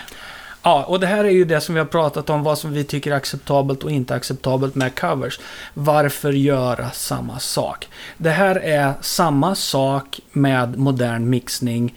Ja, 0.64 0.84
och 0.84 1.00
det 1.00 1.08
här 1.08 1.24
är 1.24 1.30
ju 1.30 1.46
det 1.46 1.62
som 1.62 1.76
vi 1.76 1.80
har 1.80 1.88
pratat 1.88 2.30
om, 2.30 2.44
vad 2.44 2.58
som 2.58 2.74
vi 2.74 2.84
tycker 2.84 3.12
är 3.12 3.16
acceptabelt 3.16 3.84
och 3.84 3.92
inte 3.92 4.16
acceptabelt 4.16 4.76
med 4.76 5.00
covers. 5.00 5.40
Varför 5.74 6.32
göra 6.32 6.92
samma 6.92 7.40
sak? 7.40 7.88
Det 8.18 8.30
här 8.30 8.56
är 8.56 8.94
samma 9.02 9.56
sak 9.56 10.20
med 10.32 10.78
modern 10.78 11.30
mixning 11.30 11.96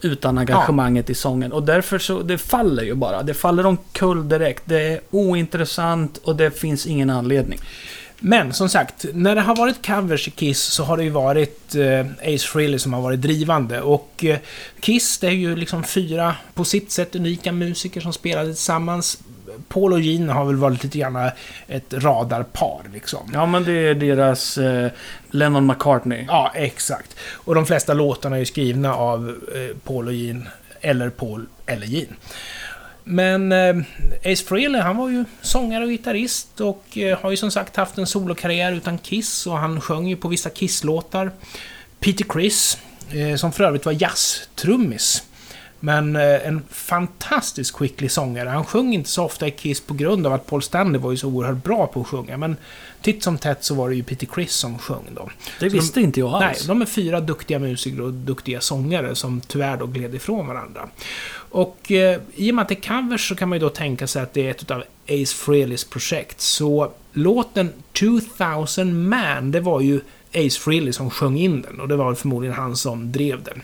utan 0.00 0.38
engagemanget 0.38 1.10
i 1.10 1.14
sången. 1.14 1.52
Och 1.52 1.62
därför 1.62 1.98
så, 1.98 2.22
det 2.22 2.38
faller 2.38 2.82
ju 2.82 2.94
bara. 2.94 3.22
Det 3.22 3.34
faller 3.34 3.66
omkull 3.66 4.28
direkt. 4.28 4.62
Det 4.66 4.80
är 4.80 5.00
ointressant 5.10 6.16
och 6.16 6.36
det 6.36 6.50
finns 6.50 6.86
ingen 6.86 7.10
anledning. 7.10 7.58
Men 8.20 8.52
som 8.52 8.68
sagt, 8.68 9.04
när 9.14 9.34
det 9.34 9.40
har 9.40 9.56
varit 9.56 9.86
covers 9.86 10.28
i 10.28 10.30
Kiss 10.30 10.62
så 10.62 10.84
har 10.84 10.96
det 10.96 11.04
ju 11.04 11.10
varit 11.10 11.74
eh, 11.74 12.06
Ace 12.34 12.46
Frehley 12.46 12.78
som 12.78 12.92
har 12.92 13.00
varit 13.00 13.20
drivande. 13.20 13.80
Och 13.80 14.24
eh, 14.24 14.38
Kiss, 14.80 15.18
det 15.18 15.26
är 15.26 15.30
ju 15.30 15.56
liksom 15.56 15.84
fyra 15.84 16.34
på 16.54 16.64
sitt 16.64 16.90
sätt 16.90 17.16
unika 17.16 17.52
musiker 17.52 18.00
som 18.00 18.12
spelade 18.12 18.46
tillsammans. 18.48 19.18
Paul 19.68 19.92
och 19.92 20.00
Gene 20.00 20.32
har 20.32 20.44
väl 20.44 20.56
varit 20.56 20.82
lite 20.82 20.98
grann 20.98 21.30
ett 21.68 21.94
radarpar 21.94 22.80
liksom. 22.92 23.30
Ja, 23.32 23.46
men 23.46 23.64
det 23.64 23.72
är 23.72 23.94
deras 23.94 24.58
eh, 24.58 24.90
Lennon 25.30 25.66
McCartney. 25.66 26.24
Ja, 26.28 26.52
exakt. 26.54 27.16
Och 27.32 27.54
de 27.54 27.66
flesta 27.66 27.94
låtarna 27.94 28.36
är 28.36 28.40
ju 28.40 28.46
skrivna 28.46 28.94
av 28.94 29.36
eh, 29.54 29.76
Paul 29.84 30.06
och 30.06 30.14
Gene 30.14 30.46
eller 30.80 31.10
Paul 31.10 31.46
eller 31.66 31.86
Gene. 31.86 32.12
Men 33.10 33.52
eh, 33.52 33.76
Ace 34.24 34.44
Frehley, 34.44 34.80
han 34.80 34.96
var 34.96 35.08
ju 35.08 35.24
sångare 35.40 35.84
och 35.84 35.90
gitarrist 35.90 36.60
och 36.60 36.98
eh, 36.98 37.18
har 37.18 37.30
ju 37.30 37.36
som 37.36 37.50
sagt 37.50 37.76
haft 37.76 37.98
en 37.98 38.06
solokarriär 38.06 38.72
utan 38.72 38.98
Kiss 38.98 39.46
och 39.46 39.58
han 39.58 39.80
sjöng 39.80 40.08
ju 40.08 40.16
på 40.16 40.28
vissa 40.28 40.50
Kiss-låtar. 40.50 41.30
Peter 42.00 42.24
Criss, 42.28 42.78
eh, 43.12 43.36
som 43.36 43.52
för 43.52 43.64
övrigt 43.64 43.86
var 43.86 44.02
jazztrummis. 44.02 45.22
Men 45.80 46.16
eh, 46.16 46.46
en 46.46 46.62
fantastiskt 46.70 47.70
skicklig 47.74 48.10
sångare. 48.10 48.48
Han 48.48 48.64
sjöng 48.64 48.94
inte 48.94 49.10
så 49.10 49.24
ofta 49.24 49.46
i 49.46 49.50
Kiss 49.50 49.80
på 49.80 49.94
grund 49.94 50.26
av 50.26 50.32
att 50.32 50.46
Paul 50.46 50.62
Stanley 50.62 51.00
var 51.00 51.10
ju 51.10 51.16
så 51.16 51.28
oerhört 51.28 51.64
bra 51.64 51.86
på 51.86 52.00
att 52.00 52.06
sjunga. 52.06 52.36
Men 52.36 52.56
titt 53.02 53.22
som 53.22 53.38
tätt 53.38 53.64
så 53.64 53.74
var 53.74 53.88
det 53.88 53.94
ju 53.94 54.02
Peter 54.02 54.26
Criss 54.26 54.52
som 54.52 54.78
sjöng 54.78 55.04
då. 55.14 55.30
Det 55.60 55.70
Så 55.70 55.76
visste 55.76 56.00
inte 56.00 56.20
jag 56.20 56.40
Nej, 56.40 56.48
alls. 56.48 56.66
de 56.66 56.82
är 56.82 56.86
fyra 56.86 57.20
duktiga 57.20 57.58
musiker 57.58 58.00
och 58.00 58.12
duktiga 58.12 58.60
sångare 58.60 59.14
som 59.14 59.40
tyvärr 59.40 59.76
då 59.76 59.86
gled 59.86 60.14
ifrån 60.14 60.46
varandra. 60.46 60.88
Och 61.50 61.92
eh, 61.92 62.20
i 62.34 62.50
och 62.50 62.54
med 62.54 62.62
att 62.62 62.68
det 62.68 62.86
är 62.86 63.00
covers 63.00 63.28
så 63.28 63.34
kan 63.34 63.48
man 63.48 63.56
ju 63.56 63.60
då 63.60 63.68
tänka 63.68 64.06
sig 64.06 64.22
att 64.22 64.34
det 64.34 64.46
är 64.46 64.50
ett 64.50 64.70
av 64.70 64.84
Ace 65.08 65.36
Frehleys 65.36 65.84
projekt. 65.84 66.40
Så 66.40 66.90
låten 67.12 67.72
2000 67.98 69.08
Man, 69.08 69.50
det 69.50 69.60
var 69.60 69.80
ju 69.80 70.00
Ace 70.34 70.60
Frehley 70.60 70.92
som 70.92 71.10
sjöng 71.10 71.38
in 71.38 71.62
den 71.62 71.80
och 71.80 71.88
det 71.88 71.96
var 71.96 72.14
förmodligen 72.14 72.56
han 72.56 72.76
som 72.76 73.12
drev 73.12 73.42
den. 73.42 73.62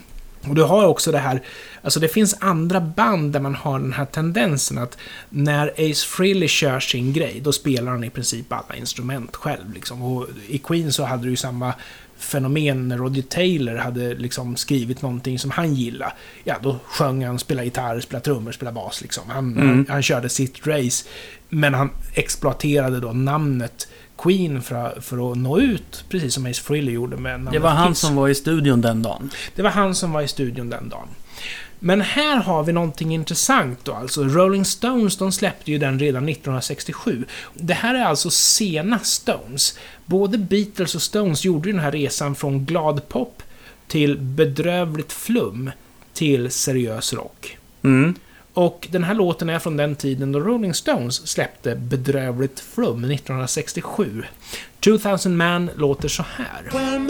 Och 0.48 0.54
du 0.54 0.62
har 0.62 0.86
också 0.86 1.12
det 1.12 1.18
här, 1.18 1.42
alltså 1.82 2.00
det 2.00 2.08
finns 2.08 2.36
andra 2.40 2.80
band 2.80 3.32
där 3.32 3.40
man 3.40 3.54
har 3.54 3.78
den 3.78 3.92
här 3.92 4.04
tendensen 4.04 4.78
att 4.78 4.98
när 5.30 5.68
Ace 5.68 6.06
Frehley 6.06 6.48
kör 6.48 6.80
sin 6.80 7.12
grej, 7.12 7.40
då 7.44 7.52
spelar 7.52 7.92
han 7.92 8.04
i 8.04 8.10
princip 8.10 8.52
alla 8.52 8.76
instrument 8.76 9.36
själv. 9.36 9.72
Liksom. 9.74 10.02
Och 10.02 10.26
i 10.48 10.58
Queen 10.58 10.92
så 10.92 11.04
hade 11.04 11.22
du 11.22 11.30
ju 11.30 11.36
samma 11.36 11.74
fenomen 12.16 12.88
när 12.88 12.98
Roger 12.98 13.22
Taylor 13.22 13.76
hade 13.76 14.14
liksom 14.14 14.56
skrivit 14.56 15.02
någonting 15.02 15.38
som 15.38 15.50
han 15.50 15.74
gillade. 15.74 16.12
Ja, 16.44 16.56
då 16.62 16.78
sjöng 16.84 17.24
han, 17.24 17.38
spelade 17.38 17.64
gitarr, 17.64 18.00
spelade 18.00 18.24
trummor, 18.24 18.52
spelade 18.52 18.74
bas 18.74 19.02
liksom. 19.02 19.24
Han, 19.28 19.56
han, 19.56 19.86
han 19.88 20.02
körde 20.02 20.28
sitt 20.28 20.66
race. 20.66 21.08
Men 21.48 21.74
han 21.74 21.90
exploaterade 22.14 23.00
då 23.00 23.12
namnet 23.12 23.88
Queen 24.24 24.62
för, 24.62 25.00
för 25.00 25.32
att 25.32 25.38
nå 25.38 25.60
ut, 25.60 26.04
precis 26.08 26.34
som 26.34 26.46
Ace 26.46 26.62
Frehley 26.62 26.94
gjorde 26.94 27.16
med 27.16 27.48
Det 27.52 27.58
var 27.58 27.70
han 27.70 27.88
Kiss. 27.88 27.98
som 27.98 28.14
var 28.16 28.28
i 28.28 28.34
studion 28.34 28.80
den 28.80 29.02
dagen. 29.02 29.30
Det 29.54 29.62
var 29.62 29.70
han 29.70 29.94
som 29.94 30.12
var 30.12 30.22
i 30.22 30.28
studion 30.28 30.70
den 30.70 30.88
dagen. 30.88 31.08
Men 31.78 32.00
här 32.00 32.36
har 32.36 32.62
vi 32.62 32.72
någonting 32.72 33.14
intressant 33.14 33.78
då. 33.84 33.92
Alltså 33.92 34.24
Rolling 34.24 34.64
Stones, 34.64 35.16
de 35.16 35.32
släppte 35.32 35.70
ju 35.70 35.78
den 35.78 35.98
redan 35.98 36.28
1967. 36.28 37.24
Det 37.54 37.74
här 37.74 37.94
är 37.94 38.04
alltså 38.04 38.30
sena 38.30 38.98
Stones. 38.98 39.78
Både 40.06 40.38
Beatles 40.38 40.94
och 40.94 41.02
Stones 41.02 41.44
gjorde 41.44 41.68
ju 41.68 41.72
den 41.72 41.84
här 41.84 41.92
resan 41.92 42.34
från 42.34 42.64
glad 42.64 43.08
pop 43.08 43.42
till 43.86 44.18
bedrövligt 44.18 45.12
flum 45.12 45.70
till 46.12 46.50
seriös 46.50 47.12
rock. 47.12 47.58
Mm. 47.82 48.14
Och 48.54 48.88
den 48.90 49.04
här 49.04 49.14
låten 49.14 49.50
är 49.50 49.58
från 49.58 49.76
den 49.76 49.96
tiden 49.96 50.32
då 50.32 50.40
Rolling 50.40 50.74
Stones 50.74 51.26
släppte 51.28 51.74
Bedrövligt 51.74 52.60
Flum 52.60 53.04
1967. 53.04 54.24
2000 54.84 55.36
Man 55.36 55.70
låter 55.76 56.08
så 56.08 56.24
här. 56.36 56.70
Well, 56.72 57.00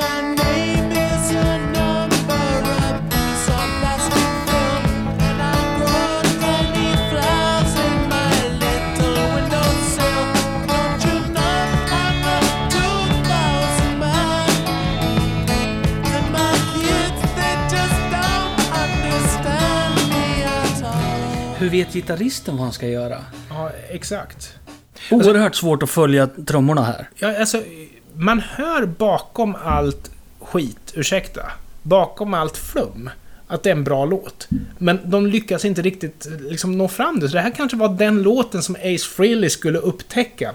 Hur 21.65 21.71
vet 21.71 21.93
gitarristen 21.93 22.57
vad 22.57 22.65
han 22.65 22.73
ska 22.73 22.89
göra? 22.89 23.25
Ja, 23.51 23.71
exakt. 23.91 24.55
Oerhört 25.11 25.55
svårt 25.55 25.83
att 25.83 25.91
följa 25.91 26.27
trummorna 26.27 26.85
här. 26.85 27.09
Ja, 27.15 27.41
alltså, 27.41 27.63
man 28.15 28.41
hör 28.41 28.87
bakom 28.87 29.57
allt 29.65 30.11
skit, 30.41 30.93
ursäkta, 30.95 31.43
bakom 31.83 32.35
allt 32.35 32.57
flum, 32.57 33.11
att 33.47 33.63
det 33.63 33.71
är 33.71 33.75
en 33.75 33.85
bra 33.85 34.05
låt. 34.05 34.49
Men 34.79 34.99
de 35.05 35.27
lyckas 35.27 35.65
inte 35.65 35.83
riktigt 35.83 36.27
liksom, 36.41 36.79
nå 36.79 36.89
fram 36.89 37.21
det. 37.21 37.29
Så 37.29 37.35
det 37.35 37.41
här 37.41 37.51
kanske 37.51 37.77
var 37.77 37.89
den 37.89 38.23
låten 38.23 38.63
som 38.63 38.75
Ace 38.75 39.09
Frehley 39.09 39.51
skulle 39.51 39.79
upptäcka. 39.79 40.55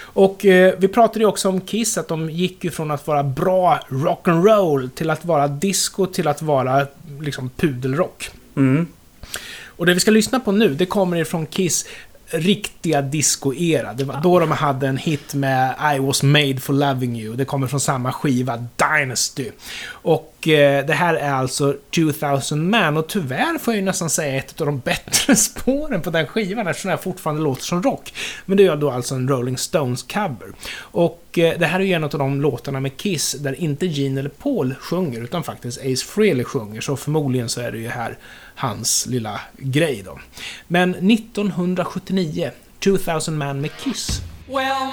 Och 0.00 0.44
eh, 0.44 0.74
vi 0.78 0.88
pratade 0.88 1.20
ju 1.20 1.26
också 1.26 1.48
om 1.48 1.60
Kiss, 1.60 1.98
att 1.98 2.08
de 2.08 2.30
gick 2.30 2.64
ju 2.64 2.70
från 2.70 2.90
att 2.90 3.06
vara 3.06 3.22
bra 3.22 3.80
rock'n'roll 3.88 4.90
till 4.90 5.10
att 5.10 5.24
vara 5.24 5.48
disco 5.48 6.06
till 6.06 6.28
att 6.28 6.42
vara 6.42 6.86
liksom 7.20 7.50
pudelrock. 7.50 8.30
Mm. 8.56 8.86
Och 9.78 9.86
det 9.86 9.94
vi 9.94 10.00
ska 10.00 10.10
lyssna 10.10 10.40
på 10.40 10.52
nu, 10.52 10.74
det 10.74 10.86
kommer 10.86 11.16
ifrån 11.16 11.46
Kiss 11.46 11.86
riktiga 12.30 13.02
disco-era. 13.02 13.92
Det 13.92 14.04
var 14.04 14.20
då 14.22 14.38
de 14.40 14.50
hade 14.50 14.86
en 14.86 14.96
hit 14.96 15.34
med 15.34 15.74
I 15.96 15.98
was 15.98 16.22
made 16.22 16.56
for 16.56 16.72
loving 16.72 17.20
you. 17.20 17.36
Det 17.36 17.44
kommer 17.44 17.66
från 17.66 17.80
samma 17.80 18.12
skiva, 18.12 18.66
Dynasty. 18.76 19.50
Och 19.90 20.48
eh, 20.48 20.86
det 20.86 20.92
här 20.92 21.14
är 21.14 21.32
alltså 21.32 21.74
2000 21.94 22.70
Man 22.70 22.96
och 22.96 23.08
tyvärr 23.08 23.58
får 23.58 23.74
jag 23.74 23.78
ju 23.78 23.84
nästan 23.84 24.10
säga 24.10 24.36
ett 24.36 24.60
av 24.60 24.66
de 24.66 24.78
bättre 24.78 25.36
spåren 25.36 26.02
på 26.02 26.10
den 26.10 26.26
skivan 26.26 26.66
eftersom 26.66 26.88
det 26.88 26.96
här 26.96 27.02
fortfarande 27.02 27.42
låter 27.42 27.62
som 27.62 27.82
rock. 27.82 28.12
Men 28.44 28.56
det 28.56 28.66
är 28.66 28.76
då 28.76 28.90
alltså 28.90 29.14
en 29.14 29.28
Rolling 29.28 29.56
Stones-cover. 29.56 30.52
Och 30.78 31.38
eh, 31.38 31.58
det 31.58 31.66
här 31.66 31.80
är 31.80 31.84
ju 31.84 31.92
en 31.92 32.04
av 32.04 32.10
de 32.10 32.40
låtarna 32.40 32.80
med 32.80 32.96
Kiss 32.96 33.32
där 33.32 33.60
inte 33.60 33.86
Gene 33.86 34.20
eller 34.20 34.30
Paul 34.30 34.74
sjunger 34.80 35.22
utan 35.22 35.44
faktiskt 35.44 35.78
Ace 35.78 36.06
Frehley 36.06 36.44
sjunger. 36.44 36.80
Så 36.80 36.96
förmodligen 36.96 37.48
så 37.48 37.60
är 37.60 37.72
det 37.72 37.78
ju 37.78 37.88
här 37.88 38.18
hans 38.58 39.06
lilla 39.06 39.40
grej 39.56 40.02
då. 40.04 40.18
Men 40.68 40.90
1979, 40.90 42.50
2000 42.84 43.38
Man 43.38 43.60
med 43.60 43.70
Kiss. 43.76 44.20
Well, 44.46 44.92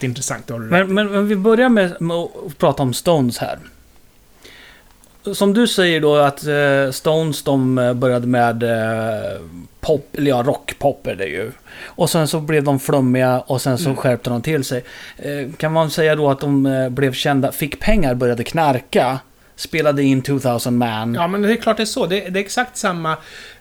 jätteintressant, 0.00 0.46
det 0.46 0.54
har 0.54 0.60
du 0.60 0.64
rätt 0.66 0.70
Men, 0.88 0.94
men, 0.94 1.06
men 1.06 1.28
vi 1.28 1.36
börjar 1.36 1.68
med, 1.68 2.00
med 2.00 2.16
att 2.16 2.58
prata 2.58 2.82
om 2.82 2.94
Stones 2.94 3.38
här. 3.38 3.58
Som 5.34 5.52
du 5.54 5.66
säger 5.68 6.00
då 6.00 6.16
att 6.16 6.46
eh, 6.46 6.90
Stones 6.92 7.42
de 7.42 7.78
eh, 7.78 7.92
började 7.94 8.26
med 8.26 8.62
eh, 8.62 9.40
pop, 9.80 10.08
eller 10.16 10.30
ja 10.30 10.42
rockpop 10.42 11.06
är 11.06 11.14
det 11.14 11.26
ju. 11.26 11.52
Och 11.84 12.10
sen 12.10 12.28
så 12.28 12.40
blev 12.40 12.64
de 12.64 12.80
flummiga 12.80 13.40
och 13.40 13.60
sen 13.60 13.78
så 13.78 13.84
Mm. 13.84 13.96
skärpte 13.96 14.30
de 14.30 14.42
till 14.42 14.64
sig. 14.64 14.84
Eh, 15.16 15.52
kan 15.56 15.72
man 15.72 15.90
säga 15.90 16.16
då 16.16 16.30
att 16.30 16.40
de 16.40 16.66
eh, 16.66 16.88
blev 16.88 17.12
kända, 17.12 17.52
fick 17.52 17.80
pengar, 17.80 18.14
började 18.14 18.44
knarka, 18.44 19.18
spelade 19.56 20.02
in 20.02 20.22
2000 20.22 20.76
Man. 20.78 21.14
Ja, 21.14 21.26
men 21.26 21.42
det 21.42 21.52
är 21.52 21.56
klart 21.56 21.76
det 21.76 21.82
är 21.82 21.84
så. 21.84 22.06
Det, 22.06 22.20
det 22.28 22.38
är 22.38 22.44
exakt 22.44 22.76
samma 22.76 23.16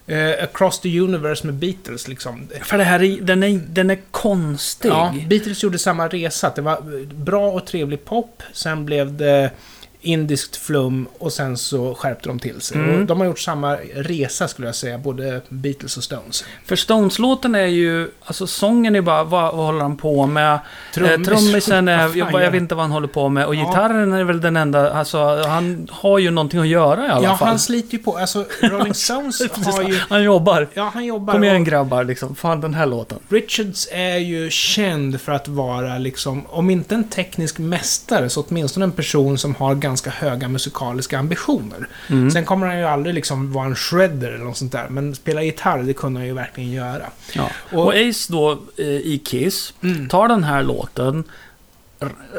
eh, 0.10 0.44
Across 0.44 0.80
the 0.80 1.00
Universe 1.00 1.46
med 1.46 1.56
Beatles 1.56 2.08
liksom. 2.08 2.48
För 2.64 2.78
det 2.78 2.84
här 2.84 3.04
är, 3.04 3.22
den 3.22 3.44
är, 3.44 3.60
den 3.70 3.90
är 3.90 4.00
konstig. 4.12 4.90
Ja, 4.90 5.16
Beatles 5.28 5.64
gjorde 5.64 5.80
samma 5.80 6.08
resa. 6.08 6.52
Det 6.56 6.62
var 6.62 7.06
bra 7.16 7.52
och 7.52 7.66
trevlig 7.66 8.06
pop, 8.06 8.44
sen 8.54 8.86
blev 8.86 9.18
det 9.18 9.52
indiskt 10.02 10.56
flum 10.56 11.08
och 11.18 11.34
sen 11.34 11.58
så 11.58 11.96
skärpte 11.96 12.30
de 12.30 12.40
till 12.40 12.62
sig. 12.62 12.78
Mm. 12.78 13.06
De 13.06 13.20
har 13.20 13.28
gjort 13.28 13.40
samma 13.40 13.76
resa 13.96 14.48
skulle 14.48 14.68
jag 14.68 14.76
säga, 14.76 14.98
både 14.98 15.42
Beatles 15.50 15.98
och 15.98 16.04
Stones. 16.04 16.44
För 16.66 16.76
Stones-låten 16.76 17.56
är 17.56 17.66
ju, 17.66 18.10
alltså 18.24 18.48
sången 18.48 18.96
är 18.96 19.02
bara, 19.02 19.24
vad, 19.24 19.56
vad 19.56 19.66
håller 19.66 19.82
han 19.82 19.98
på 19.98 20.28
med? 20.28 20.60
Trummis. 20.94 21.12
Eh, 21.12 21.36
trummisen 21.36 21.88
är, 21.88 22.18
jag, 22.18 22.34
jag 22.34 22.52
vet 22.52 22.62
inte 22.62 22.76
vad 22.76 22.84
han 22.84 22.92
håller 22.92 23.08
på 23.08 23.30
med. 23.30 23.46
Och 23.46 23.56
Ja. 23.56 23.60
gitarren 23.66 24.14
är 24.14 24.24
väl 24.24 24.42
den 24.42 24.58
enda, 24.58 24.92
alltså 24.94 25.44
han 25.48 25.88
har 25.92 26.20
ju 26.20 26.32
någonting 26.32 26.60
att 26.60 26.68
göra 26.68 27.06
i 27.08 27.10
alla 27.10 27.24
Ja, 27.28 27.38
fall. 27.38 27.48
han 27.48 27.60
sliter 27.60 27.94
ju 27.98 28.00
på. 28.04 28.18
Alltså, 28.18 28.46
Rolling 28.62 28.94
Stones 28.94 29.42
har 29.66 29.82
ju... 29.84 30.00
Han 30.10 30.24
jobbar. 30.24 30.68
Ja, 30.74 30.92
han 30.94 31.06
jobbar. 31.06 31.34
Kom 31.34 31.44
igen 31.44 31.56
och 31.56 31.66
grabbar, 31.66 32.04
liksom. 32.04 32.36
Fan 32.36 32.62
den 32.62 32.74
här 32.74 32.86
låten. 32.86 33.20
Richards 33.30 33.88
är 33.92 34.18
ju 34.18 34.50
känd 34.50 35.22
för 35.22 35.32
att 35.32 35.48
vara 35.48 35.98
liksom, 35.98 36.46
om 36.48 36.70
inte 36.70 36.96
en 36.96 37.10
teknisk 37.10 37.58
mästare, 37.58 38.30
så 38.30 38.46
åtminstone 38.50 38.84
en 38.84 38.92
person 38.92 39.38
som 39.38 39.56
har 39.56 39.76
ganska 39.90 40.10
höga 40.10 40.48
musikaliska 40.48 41.20
ambitioner. 41.20 41.88
Mm. 42.08 42.32
Sen 42.32 42.46
kommer 42.46 42.68
han 42.68 42.78
ju 42.80 42.86
aldrig 42.86 43.16
liksom 43.16 43.54
vara 43.54 43.66
en 43.66 43.76
shredder 43.76 44.32
eller 44.32 44.46
något 44.46 44.58
sånt 44.58 44.72
där, 44.72 44.88
men 44.90 45.16
spela 45.16 45.44
gitarr, 45.44 45.84
det 45.84 45.94
kunde 45.94 46.20
han 46.20 46.28
ju 46.28 46.34
verkligen 46.34 46.72
göra. 46.72 47.06
Ja. 47.34 47.50
Och- 47.72 47.86
Och, 47.86 47.94
Ace 47.94 48.34
då 48.34 48.52
eh, 48.78 48.86
i 48.88 49.22
Kiss 49.26 49.74
Mm. 49.84 50.10
tar 50.10 50.28
den 50.28 50.44
här 50.44 50.64
låten 50.64 51.24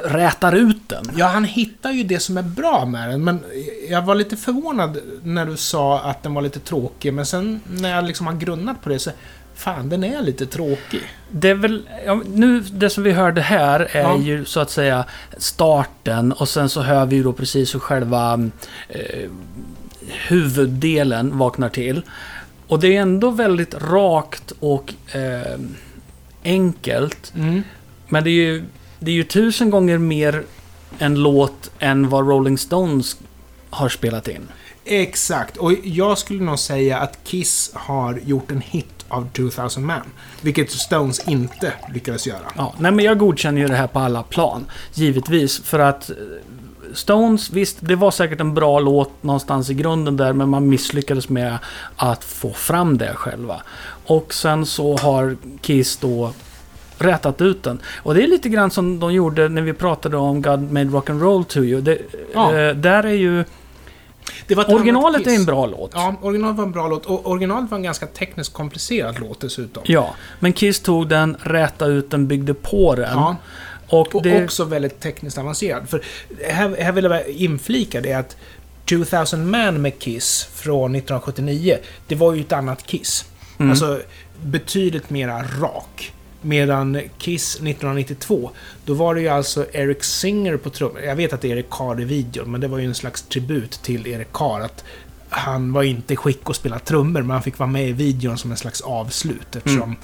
rätar 0.04 0.52
ut 0.56 0.88
den. 0.88 1.10
Ja, 1.16 1.26
han 1.26 1.44
hittar 1.44 1.90
ju 1.92 2.04
det 2.04 2.20
som 2.20 2.36
är 2.38 2.42
bra 2.42 2.84
med 2.86 3.08
den, 3.10 3.24
men 3.24 3.40
jag 3.88 4.02
var 4.02 4.14
lite 4.14 4.36
förvånad 4.36 4.98
när 5.22 5.46
du 5.46 5.56
sa 5.56 6.00
att 6.00 6.22
den 6.22 6.34
var 6.34 6.42
lite 6.42 6.60
tråkig, 6.60 7.12
men 7.12 7.26
sen 7.26 7.60
när 7.70 7.90
jag 7.96 8.04
liksom 8.04 8.26
har 8.26 8.34
grunnat 8.34 8.82
på 8.82 8.88
det 8.88 8.98
så 8.98 9.10
Fan, 9.60 9.88
den 9.88 10.04
är 10.04 10.22
lite 10.22 10.46
tråkig. 10.46 11.00
Det 11.30 11.48
är 11.48 11.54
väl, 11.54 11.88
ja, 12.06 12.22
nu 12.26 12.60
det 12.60 12.90
som 12.90 13.04
vi 13.04 13.12
hörde 13.12 13.40
här 13.40 13.80
är 13.80 14.00
Ja. 14.00 14.18
ju 14.18 14.44
så 14.44 14.60
att 14.60 14.70
säga 14.70 15.04
starten 15.38 16.32
och 16.32 16.48
sen 16.48 16.68
så 16.68 16.80
hör 16.82 17.06
vi 17.06 17.16
ju 17.16 17.22
då 17.22 17.32
precis 17.32 17.74
hur 17.74 17.78
själva 17.80 18.50
eh, 18.88 19.30
huvuddelen 20.28 21.38
vaknar 21.38 21.68
till. 21.68 22.02
Och 22.66 22.80
det 22.80 22.96
är 22.96 23.00
ändå 23.02 23.30
väldigt 23.30 23.74
rakt 23.74 24.52
och 24.60 24.94
eh, 25.14 25.58
enkelt. 26.44 27.32
Mm. 27.36 27.62
Men 28.08 28.24
det 28.24 28.30
är 28.30 28.34
ju, 28.34 28.64
det 28.98 29.10
är 29.10 29.14
ju 29.14 29.24
tusen 29.24 29.70
gånger 29.70 29.98
mer 29.98 30.42
en 30.98 31.14
låt 31.14 31.70
än 31.78 32.08
vad 32.08 32.28
Rolling 32.28 32.58
Stones 32.58 33.16
har 33.70 33.88
spelat 33.88 34.28
in. 34.28 34.48
Exakt, 34.84 35.56
och 35.56 35.72
jag 35.84 36.18
skulle 36.18 36.42
nog 36.42 36.58
säga 36.58 36.98
att 36.98 37.18
Kiss 37.24 37.70
har 37.74 38.18
gjort 38.24 38.50
en 38.50 38.60
hit 38.60 38.86
av 39.08 39.28
2000 39.32 39.86
Man. 39.86 40.00
Vilket 40.40 40.70
Stones 40.70 41.28
inte 41.28 41.72
lyckades 41.94 42.26
göra. 42.26 42.38
Ja, 42.56 42.74
nej 42.78 42.92
men 42.92 43.04
jag 43.04 43.18
godkänner 43.18 43.60
ju 43.60 43.66
det 43.68 43.74
här 43.76 43.86
på 43.86 43.98
alla 43.98 44.22
plan. 44.22 44.64
Givetvis. 44.94 45.60
För 45.62 45.78
att 45.78 46.10
eh, 46.10 46.16
Stones, 46.94 47.50
visst, 47.50 47.76
det 47.80 47.94
var 47.96 48.10
säkert 48.10 48.40
en 48.40 48.54
bra 48.54 48.80
låt 48.80 49.22
någonstans 49.22 49.70
i 49.70 49.74
grunden 49.74 50.16
där, 50.16 50.32
men 50.32 50.48
man 50.48 50.68
misslyckades 50.68 51.28
med 51.28 51.58
att 51.96 52.24
få 52.24 52.50
fram 52.52 52.98
det 52.98 53.14
själva. 53.14 53.62
Och 54.06 54.34
sen 54.34 54.66
så 54.66 54.96
har 54.96 55.36
Kiss 55.60 55.96
då 55.96 56.32
rätat 56.98 57.40
ut 57.40 57.62
den. 57.62 57.80
Och 58.02 58.14
det 58.14 58.22
är 58.22 58.28
lite 58.28 58.48
grann 58.48 58.70
som 58.70 59.00
de 59.00 59.12
gjorde 59.14 59.48
när 59.48 59.62
vi 59.62 59.72
pratade 59.72 60.16
om 60.16 60.42
God 60.42 60.72
Made 60.72 60.90
Rock'n'Roll 60.90 61.44
To 61.44 61.58
You. 61.58 61.80
Det, 61.80 61.98
Ja. 62.34 62.58
eh, 62.58 62.74
där 62.74 63.02
är 63.06 63.14
ju... 63.14 63.36
Det 63.38 63.44
var 63.44 63.44
ett 63.44 63.46
annat 63.46 64.19
Originalet 64.68 65.26
är 65.26 65.34
en 65.34 65.44
bra 65.44 65.66
låt. 65.66 65.90
Ja, 65.94 66.14
originalet 66.22 66.56
var 66.56 66.64
en 66.64 66.72
bra 66.72 66.88
låt. 66.88 67.06
Och 67.06 67.30
originalet 67.30 67.70
var 67.70 67.78
en 67.78 67.84
ganska 67.84 68.06
tekniskt 68.06 68.52
komplicerad 68.52 69.20
låt 69.20 69.40
dessutom. 69.40 69.82
Ja, 69.86 70.14
men 70.40 70.52
Kiss 70.52 70.80
tog 70.80 71.08
den, 71.08 71.36
rätade 71.40 71.92
ut 71.92 72.10
den, 72.10 72.26
byggde 72.26 72.54
på 72.54 72.94
den. 72.94 73.18
Ja, 73.18 73.36
Och 73.88 74.14
och 74.14 74.22
det... 74.22 74.44
också 74.44 74.64
väldigt 74.64 75.00
tekniskt 75.00 75.38
avancerad. 75.38 75.88
För 75.88 76.02
här, 76.48 76.76
här 76.80 76.92
vill 76.92 77.04
jag 77.04 77.10
bara 77.10 77.26
inflika 77.26 78.00
det 78.00 78.12
att 78.12 78.36
2000 78.88 79.50
Man 79.50 79.82
med 79.82 79.98
Kiss 79.98 80.48
från 80.54 80.94
1979, 80.94 81.78
det 82.06 82.14
var 82.14 82.34
ju 82.34 82.40
ett 82.40 82.52
annat 82.52 82.86
Kiss. 82.86 83.24
Mm. 83.58 83.70
Alltså 83.70 84.00
betydligt 84.42 85.10
mera 85.10 85.42
rak. 85.42 86.12
Medan 86.42 87.00
Kiss 87.18 87.54
1992, 87.54 88.50
då 88.84 88.94
var 88.94 89.14
det 89.14 89.20
ju 89.20 89.28
alltså 89.28 89.66
Eric 89.72 90.04
Singer 90.04 90.56
på 90.56 90.70
trummor. 90.70 91.00
Jag 91.00 91.16
vet 91.16 91.32
att 91.32 91.40
det 91.40 91.48
är 91.48 91.56
Eric 91.56 91.66
Carr 91.70 92.00
i 92.00 92.04
videon, 92.04 92.50
men 92.50 92.60
det 92.60 92.68
var 92.68 92.78
ju 92.78 92.84
en 92.86 92.94
slags 92.94 93.22
tribut 93.22 93.70
till 93.82 94.06
Eric 94.06 94.28
Carr. 94.32 94.60
Att 94.60 94.84
han 95.28 95.72
var 95.72 95.82
inte 95.82 96.12
i 96.12 96.16
skick 96.16 96.40
att 96.50 96.56
spela 96.56 96.78
trummor, 96.78 97.20
men 97.22 97.30
han 97.30 97.42
fick 97.42 97.58
vara 97.58 97.70
med 97.70 97.88
i 97.88 97.92
videon 97.92 98.38
som 98.38 98.50
en 98.50 98.56
slags 98.56 98.80
avslut. 98.80 99.56
Eftersom, 99.56 99.96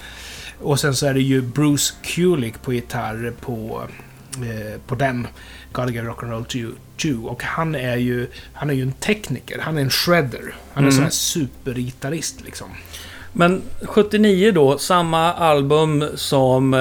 Och 0.63 0.81
sen 0.81 0.95
så 0.97 1.07
är 1.07 1.15
det 1.15 1.21
ju 1.21 1.43
Bruce 1.43 1.95
Kulick 2.03 2.63
på 2.63 2.73
gitarr 2.73 3.33
på, 3.41 3.83
eh, 4.37 4.81
på 4.87 4.95
den. 4.95 5.27
Gotta 5.73 5.91
get 5.93 6.05
rock'n'roll 6.05 6.45
to 6.45 6.57
you 6.57 6.73
too. 6.97 7.27
Och 7.27 7.43
han 7.43 7.75
är 7.75 7.97
ju, 7.97 8.27
han 8.53 8.71
är 8.71 8.75
ju 8.75 8.83
en 8.83 8.93
tekniker. 8.93 9.59
Han 9.63 9.79
är 9.79 9.83
en 9.83 9.91
shredder. 9.91 10.55
Han 10.73 10.85
är 10.85 10.89
en 10.89 10.93
Mm. 10.93 10.93
sån 10.93 11.03
här 11.05 11.11
supergitarrist 11.11 12.41
liksom. 12.45 12.69
Men 13.39 13.63
79 13.83 14.53
då, 14.53 14.79
samma 14.79 15.33
album 15.33 16.05
som 16.15 16.75
eh, 16.75 16.81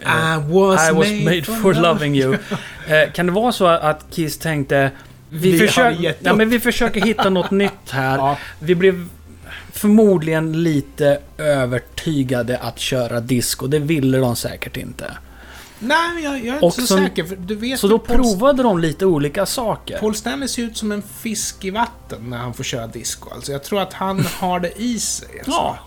I 0.00 0.52
was, 0.52 0.90
I 0.90 0.92
was 0.92 1.24
made 1.24 1.42
for 1.42 1.74
loving 1.74 2.16
you. 2.16 2.36
Eh, 2.88 3.12
kan 3.12 3.26
det 3.26 3.32
vara 3.32 3.52
så 3.52 3.66
att 3.66 4.06
Kiss 4.10 4.38
tänkte 4.38 4.90
vi, 5.28 5.52
Vi 5.52 5.58
försöker, 5.58 6.02
ja, 6.02 6.30
upp." 6.30 6.36
men 6.36 6.48
vi 6.48 6.60
försöker 6.60 7.00
hitta 7.00 7.30
något 7.30 7.50
nytt 7.64 7.90
här. 7.90 8.18
Ja. 8.18 8.38
Vi 8.58 8.74
blev 8.74 9.08
förmodligen 9.72 10.62
lite 10.62 11.18
övertygade 11.38 12.58
att 12.58 12.78
köra 12.78 13.20
disco. 13.20 13.66
Det 13.66 13.78
ville 13.78 14.18
de 14.18 14.36
säkert 14.36 14.76
inte. 14.76 15.10
Nej, 15.78 16.24
jag, 16.24 16.38
jag 16.44 16.56
är 16.56 16.64
Och 16.64 16.64
inte 16.64 16.80
så 16.80 16.86
som- 16.86 16.98
säker. 17.04 17.24
För 17.24 17.36
du 17.36 17.54
vet 17.54 17.80
Så 17.80 17.88
då 17.88 17.98
Paul, 17.98 18.16
provade 18.16 18.62
de 18.62 18.78
lite 18.78 19.06
olika 19.06 19.46
saker. 19.46 19.98
Paul 19.98 20.14
Stanley 20.14 20.48
ser 20.48 20.62
ut 20.62 20.76
som 20.76 20.92
en 20.92 21.02
fisk 21.02 21.64
i 21.64 21.70
vatten 21.70 22.30
när 22.30 22.38
han 22.38 22.54
får 22.54 22.64
köra 22.64 22.86
disco. 22.86 23.30
Alltså, 23.34 23.52
jag 23.52 23.64
tror 23.64 23.80
att 23.80 23.92
han 23.92 24.20
har 24.38 24.60
det 24.60 24.72
i 24.82 24.98
sig. 24.98 25.28
Alltså. 25.38 25.50
Ja. 25.50 25.78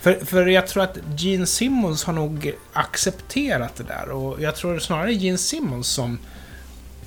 För, 0.00 0.24
för 0.24 0.46
jag 0.46 0.66
tror 0.66 0.82
att 0.82 0.98
Gene 1.18 1.46
Simmons 1.46 2.04
har 2.04 2.12
nog 2.12 2.52
accepterat 2.72 3.76
det 3.76 3.82
där. 3.84 4.08
Och 4.10 4.42
jag 4.42 4.56
tror 4.56 4.78
snarare 4.78 5.12
Gene 5.12 5.38
Simmons 5.38 5.88
som 5.88 6.18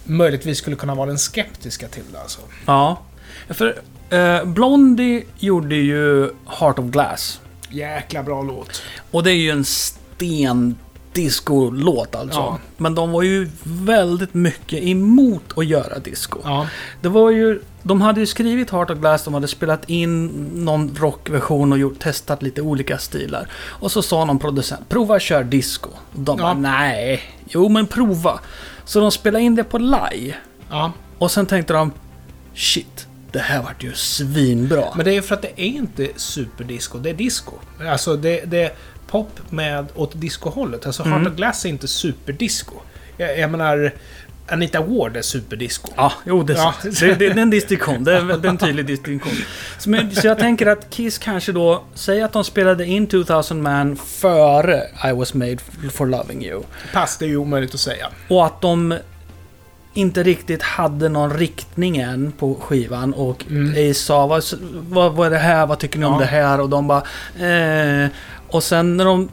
möjligtvis 0.04 0.58
skulle 0.58 0.76
kunna 0.76 0.96
vara 0.96 1.06
den 1.08 1.18
skeptiska 1.18 1.88
till 1.88 2.04
det. 2.12 2.22
Alltså. 2.22 2.42
Ja. 2.66 3.02
För 3.50 3.82
eh, 4.10 4.44
Blondie 4.46 5.24
gjorde 5.40 5.76
ju 5.76 6.30
Heart 6.46 6.80
of 6.80 6.86
Glass. 6.86 7.40
Jäkla 7.70 8.24
bra 8.24 8.42
låt. 8.42 8.82
Och 9.12 9.24
det 9.24 9.32
är 9.32 9.36
ju 9.36 9.50
en 9.52 9.66
sten 9.66 10.76
disco-låt 11.22 12.16
alltså. 12.16 12.40
Ja. 12.40 12.60
Men 12.78 12.96
de 12.96 13.12
var 13.12 13.24
ju 13.24 13.50
väldigt 13.64 14.34
mycket 14.34 14.84
emot 14.84 15.44
att 15.56 15.66
göra 15.66 16.00
disco. 16.00 16.40
Ja. 16.44 16.68
Det 17.02 17.10
var 17.10 17.32
ju... 17.32 17.62
De 17.84 18.02
hade 18.02 18.20
ju 18.20 18.26
skrivit 18.26 18.70
Heart 18.72 18.90
of 18.90 18.98
Glass, 18.98 19.24
de 19.24 19.34
hade 19.34 19.48
spelat 19.48 19.90
in 19.90 20.26
någon 20.66 20.96
rockversion 21.00 21.72
och 21.72 21.78
gjort, 21.80 22.00
testat 22.00 22.42
lite 22.44 22.62
olika 22.62 22.98
stilar. 22.98 23.48
Och 23.56 23.92
så 23.92 24.02
sa 24.02 24.26
någon 24.26 24.40
producent, 24.40 24.90
prova 24.90 25.16
att 25.16 25.22
köra 25.22 25.44
disco. 25.44 25.90
Och 26.14 26.20
de 26.20 26.38
Ja. 26.40 26.44
bara, 26.44 26.54
nej. 26.54 27.22
Jo 27.50 27.70
men 27.70 27.88
prova. 27.88 28.40
Så 28.86 29.00
de 29.00 29.12
spelade 29.12 29.44
in 29.44 29.56
det 29.56 29.64
på 29.64 29.78
live. 29.78 30.36
ja. 30.70 30.92
Och 31.18 31.32
sen 31.32 31.46
tänkte 31.46 31.74
de, 31.74 31.92
shit, 32.56 33.08
det 33.32 33.40
här 33.40 33.62
vart 33.64 33.84
ju 33.84 33.94
svinbra. 33.94 34.86
Men 34.96 35.06
det 35.06 35.16
är 35.18 35.22
för 35.22 35.36
att 35.36 35.42
det 35.42 35.62
är 35.62 35.66
inte 35.66 36.08
superdisco, 36.16 36.98
det 36.98 37.10
är 37.10 37.14
disco. 37.14 37.54
Alltså 37.92 38.16
det, 38.18 38.42
det 38.46 38.76
pop 39.08 39.30
med 39.50 39.86
åt 39.96 40.12
discohållet. 40.22 40.86
Alltså 40.86 41.04
Mm. 41.04 41.14
Heart 41.20 41.32
of 41.32 41.38
Glass 41.38 41.66
är 41.66 41.70
inte 41.70 41.88
superdisco. 41.88 42.74
Jag, 43.18 43.40
jag 43.40 43.52
menar, 43.52 43.92
Anita 44.50 44.82
Ward 44.82 45.18
är 45.18 45.22
superdisco. 45.22 45.92
Ja, 45.96 46.12
jo, 46.26 46.44
det, 46.44 46.54
Ja. 46.54 46.74
det, 46.84 47.00
det, 47.00 47.16
det 47.16 47.26
är 47.26 47.38
en 47.38 47.50
distinktion. 47.50 48.04
Det 48.04 48.14
är 48.14 48.46
en 48.48 48.58
tydlig 48.58 48.86
distinktion. 48.86 49.34
Så, 49.80 49.90
men, 49.90 50.16
så 50.16 50.28
jag 50.28 50.40
tänker 50.40 50.66
att 50.66 50.90
Kiss 50.90 51.18
kanske 51.18 51.52
då, 51.52 51.84
säg 51.94 52.22
att 52.22 52.34
de 52.34 52.44
spelade 52.44 52.86
in 52.86 53.08
2000 53.08 53.62
Man 53.62 53.96
före 53.96 54.84
I 55.10 55.12
was 55.12 55.34
made 55.34 55.58
for 55.92 56.06
loving 56.06 56.46
you. 56.46 56.64
Pass, 56.94 57.18
det 57.18 57.26
är 57.26 57.30
ju 57.30 57.38
omöjligt 57.38 57.74
att 57.74 57.80
säga. 57.80 58.08
Och 58.28 58.46
att 58.46 58.62
de 58.62 58.98
inte 59.94 60.24
riktigt 60.24 60.62
hade 60.64 61.10
någon 61.10 61.38
riktning 61.38 61.98
än 61.98 62.32
på 62.32 62.56
skivan. 62.56 63.14
Och 63.14 63.46
Mm. 63.50 63.72
Ace 63.92 63.94
sa, 64.00 64.28
vad, 64.28 64.44
vad, 64.90 65.14
vad 65.14 65.28
är 65.28 65.32
det 65.32 65.38
här? 65.38 65.66
Vad 65.66 65.80
tycker 65.80 66.00
ni 66.00 66.06
om 66.06 66.14
Ja. 66.14 66.20
det 66.20 66.26
här? 66.26 66.62
Och 66.62 66.70
de 66.70 66.88
bara, 66.88 67.04
eh. 67.40 68.10
Och 68.48 68.64
sen 68.64 68.98
när 68.98 69.06
de 69.06 69.30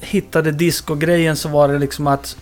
hittade 0.00 0.52
disco-grejen 0.52 1.36
så 1.36 1.48
var 1.48 1.68
det 1.68 1.78
liksom 1.78 2.06
att 2.06 2.36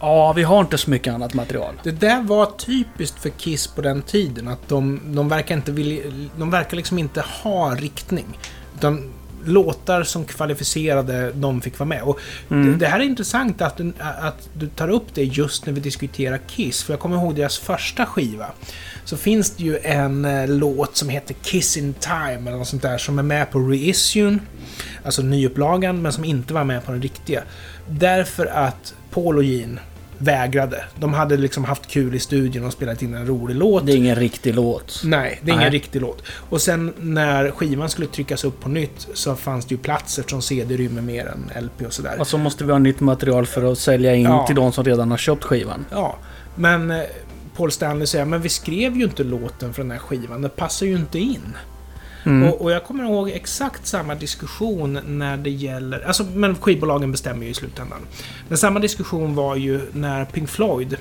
Ja, 0.00 0.32
vi 0.32 0.42
har 0.42 0.60
inte 0.60 0.78
så 0.78 0.90
mycket 0.90 1.14
annat 1.14 1.34
material. 1.34 1.74
Det 1.82 1.90
där 1.90 2.22
var 2.22 2.46
typiskt 2.46 3.18
för 3.18 3.28
Kiss 3.28 3.66
på 3.66 3.82
den 3.82 4.02
tiden. 4.02 4.48
Att 4.48 4.68
de, 4.68 5.00
de 5.04 5.28
verkar 5.28 5.54
inte 5.54 5.72
vilja, 5.72 6.02
De 6.36 6.50
verkar 6.50 6.76
liksom 6.76 6.98
inte 6.98 7.24
ha 7.42 7.74
riktning. 7.74 8.38
Utan 8.76 9.12
låtar 9.46 10.02
som 10.02 10.24
kvalificerade 10.24 11.32
de 11.34 11.60
fick 11.60 11.78
vara 11.78 11.88
med. 11.88 12.02
Och 12.02 12.20
Mm. 12.50 12.78
det, 12.78 12.86
här 12.86 13.00
är 13.00 13.04
intressant 13.04 13.62
att, 13.62 13.76
du- 13.76 13.92
att 13.98 14.48
du 14.54 14.66
tar 14.68 14.88
upp 14.90 15.06
det 15.14 15.24
just 15.24 15.66
när 15.66 15.72
vi 15.72 15.80
diskuterar 15.80 16.38
Kiss. 16.48 16.82
För 16.82 16.92
jag 16.92 17.00
kommer 17.00 17.16
ihåg 17.16 17.34
deras 17.36 17.58
första 17.58 18.06
skiva. 18.06 18.46
Så 19.04 19.16
finns 19.16 19.50
det 19.50 19.62
ju 19.64 19.78
en 19.78 20.24
eh, 20.24 20.48
låt 20.48 20.96
som 20.96 21.08
heter 21.08 21.34
Kiss 21.42 21.76
in 21.76 21.94
Time 22.00 22.48
eller 22.48 22.58
något 22.58 22.68
sånt 22.68 22.82
där 22.82 22.98
som 22.98 23.18
är 23.18 23.22
med 23.22 23.50
på 23.50 23.58
reissuen. 23.58 24.40
Alltså 25.04 25.22
nyupplagan, 25.22 26.02
men 26.02 26.12
som 26.12 26.24
inte 26.24 26.54
var 26.54 26.64
med 26.64 26.84
på 26.84 26.92
den 26.92 27.02
riktiga. 27.02 27.42
Därför 27.88 28.46
att 28.46 28.94
Paul 29.10 29.36
och 29.36 29.44
Gene 29.44 29.80
vägrade. 30.24 30.84
De 30.98 31.14
hade 31.14 31.36
liksom 31.36 31.64
haft 31.64 31.86
kul 31.86 32.14
i 32.14 32.18
studion 32.18 32.64
och 32.64 32.72
spelat 32.72 33.02
in 33.02 33.14
en 33.14 33.26
rolig 33.26 33.56
låt. 33.56 33.86
Det 33.86 33.92
är 33.92 33.96
ingen 33.96 34.16
riktig 34.16 34.54
låt. 34.54 35.02
Nej, 35.04 35.40
det 35.42 35.50
är 35.50 35.52
ingen 35.52 35.62
Nej. 35.62 35.70
riktig 35.70 36.00
låt. 36.02 36.22
Och 36.28 36.60
sen 36.60 36.92
när 37.00 37.50
skivan 37.50 37.88
skulle 37.88 38.06
tryckas 38.08 38.44
upp 38.44 38.60
på 38.60 38.68
nytt 38.68 39.08
så 39.14 39.34
fanns 39.36 39.64
det 39.66 39.74
ju 39.74 39.78
plats 39.78 40.18
eftersom 40.18 40.42
CD 40.42 40.76
rymmer 40.76 41.02
mer 41.02 41.26
än 41.26 41.64
LP 41.64 41.86
och 41.86 41.92
sådär. 41.92 42.16
Och 42.20 42.26
så 42.26 42.38
måste 42.38 42.64
vi 42.64 42.72
ha 42.72 42.78
nytt 42.78 43.00
material 43.00 43.46
för 43.46 43.72
att 43.72 43.78
sälja 43.78 44.14
in 44.14 44.22
Ja. 44.24 44.46
till 44.46 44.56
de 44.56 44.72
som 44.72 44.84
redan 44.84 45.10
har 45.10 45.18
köpt 45.18 45.44
skivan. 45.44 45.84
Ja, 45.90 46.16
men 46.54 46.90
eh, 46.90 47.00
Paul 47.56 47.70
Stanley 47.72 48.06
säger 48.06 48.24
men 48.24 48.42
vi 48.42 48.48
skrev 48.48 48.96
ju 48.96 49.04
inte 49.04 49.24
låten 49.24 49.74
för 49.74 49.82
den 49.82 49.90
här 49.90 49.98
skivan. 49.98 50.42
Den 50.42 50.50
passar 50.50 50.86
ju 50.86 50.96
inte 50.96 51.18
in. 51.18 51.56
Mm. 52.24 52.48
Och, 52.48 52.60
och 52.60 52.70
jag 52.70 52.84
kommer 52.84 53.04
ihåg 53.04 53.30
exakt 53.30 53.86
samma 53.86 54.14
diskussion 54.14 55.00
när 55.06 55.36
det 55.36 55.50
gäller... 55.50 56.00
Alltså, 56.06 56.24
men 56.34 56.54
skivbolagen 56.54 57.12
bestämmer 57.12 57.44
ju 57.44 57.50
i 57.50 57.54
slutändan. 57.54 58.00
Men 58.48 58.58
samma 58.58 58.80
diskussion 58.80 59.34
var 59.34 59.56
ju 59.56 59.80
när 59.92 60.24
Pink 60.24 60.48
Floyd, 60.48 60.96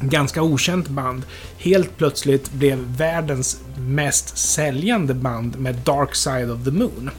ganska 0.00 0.42
okänt 0.42 0.88
band, 0.88 1.22
helt 1.58 1.96
plötsligt 1.96 2.52
blev 2.52 2.78
världens 2.78 3.60
mest 3.78 4.38
säljande 4.38 5.14
band 5.14 5.58
med 5.58 5.74
Dark 5.74 6.14
Side 6.14 6.50
of 6.50 6.64
the 6.64 6.70
Moon. 6.70 7.10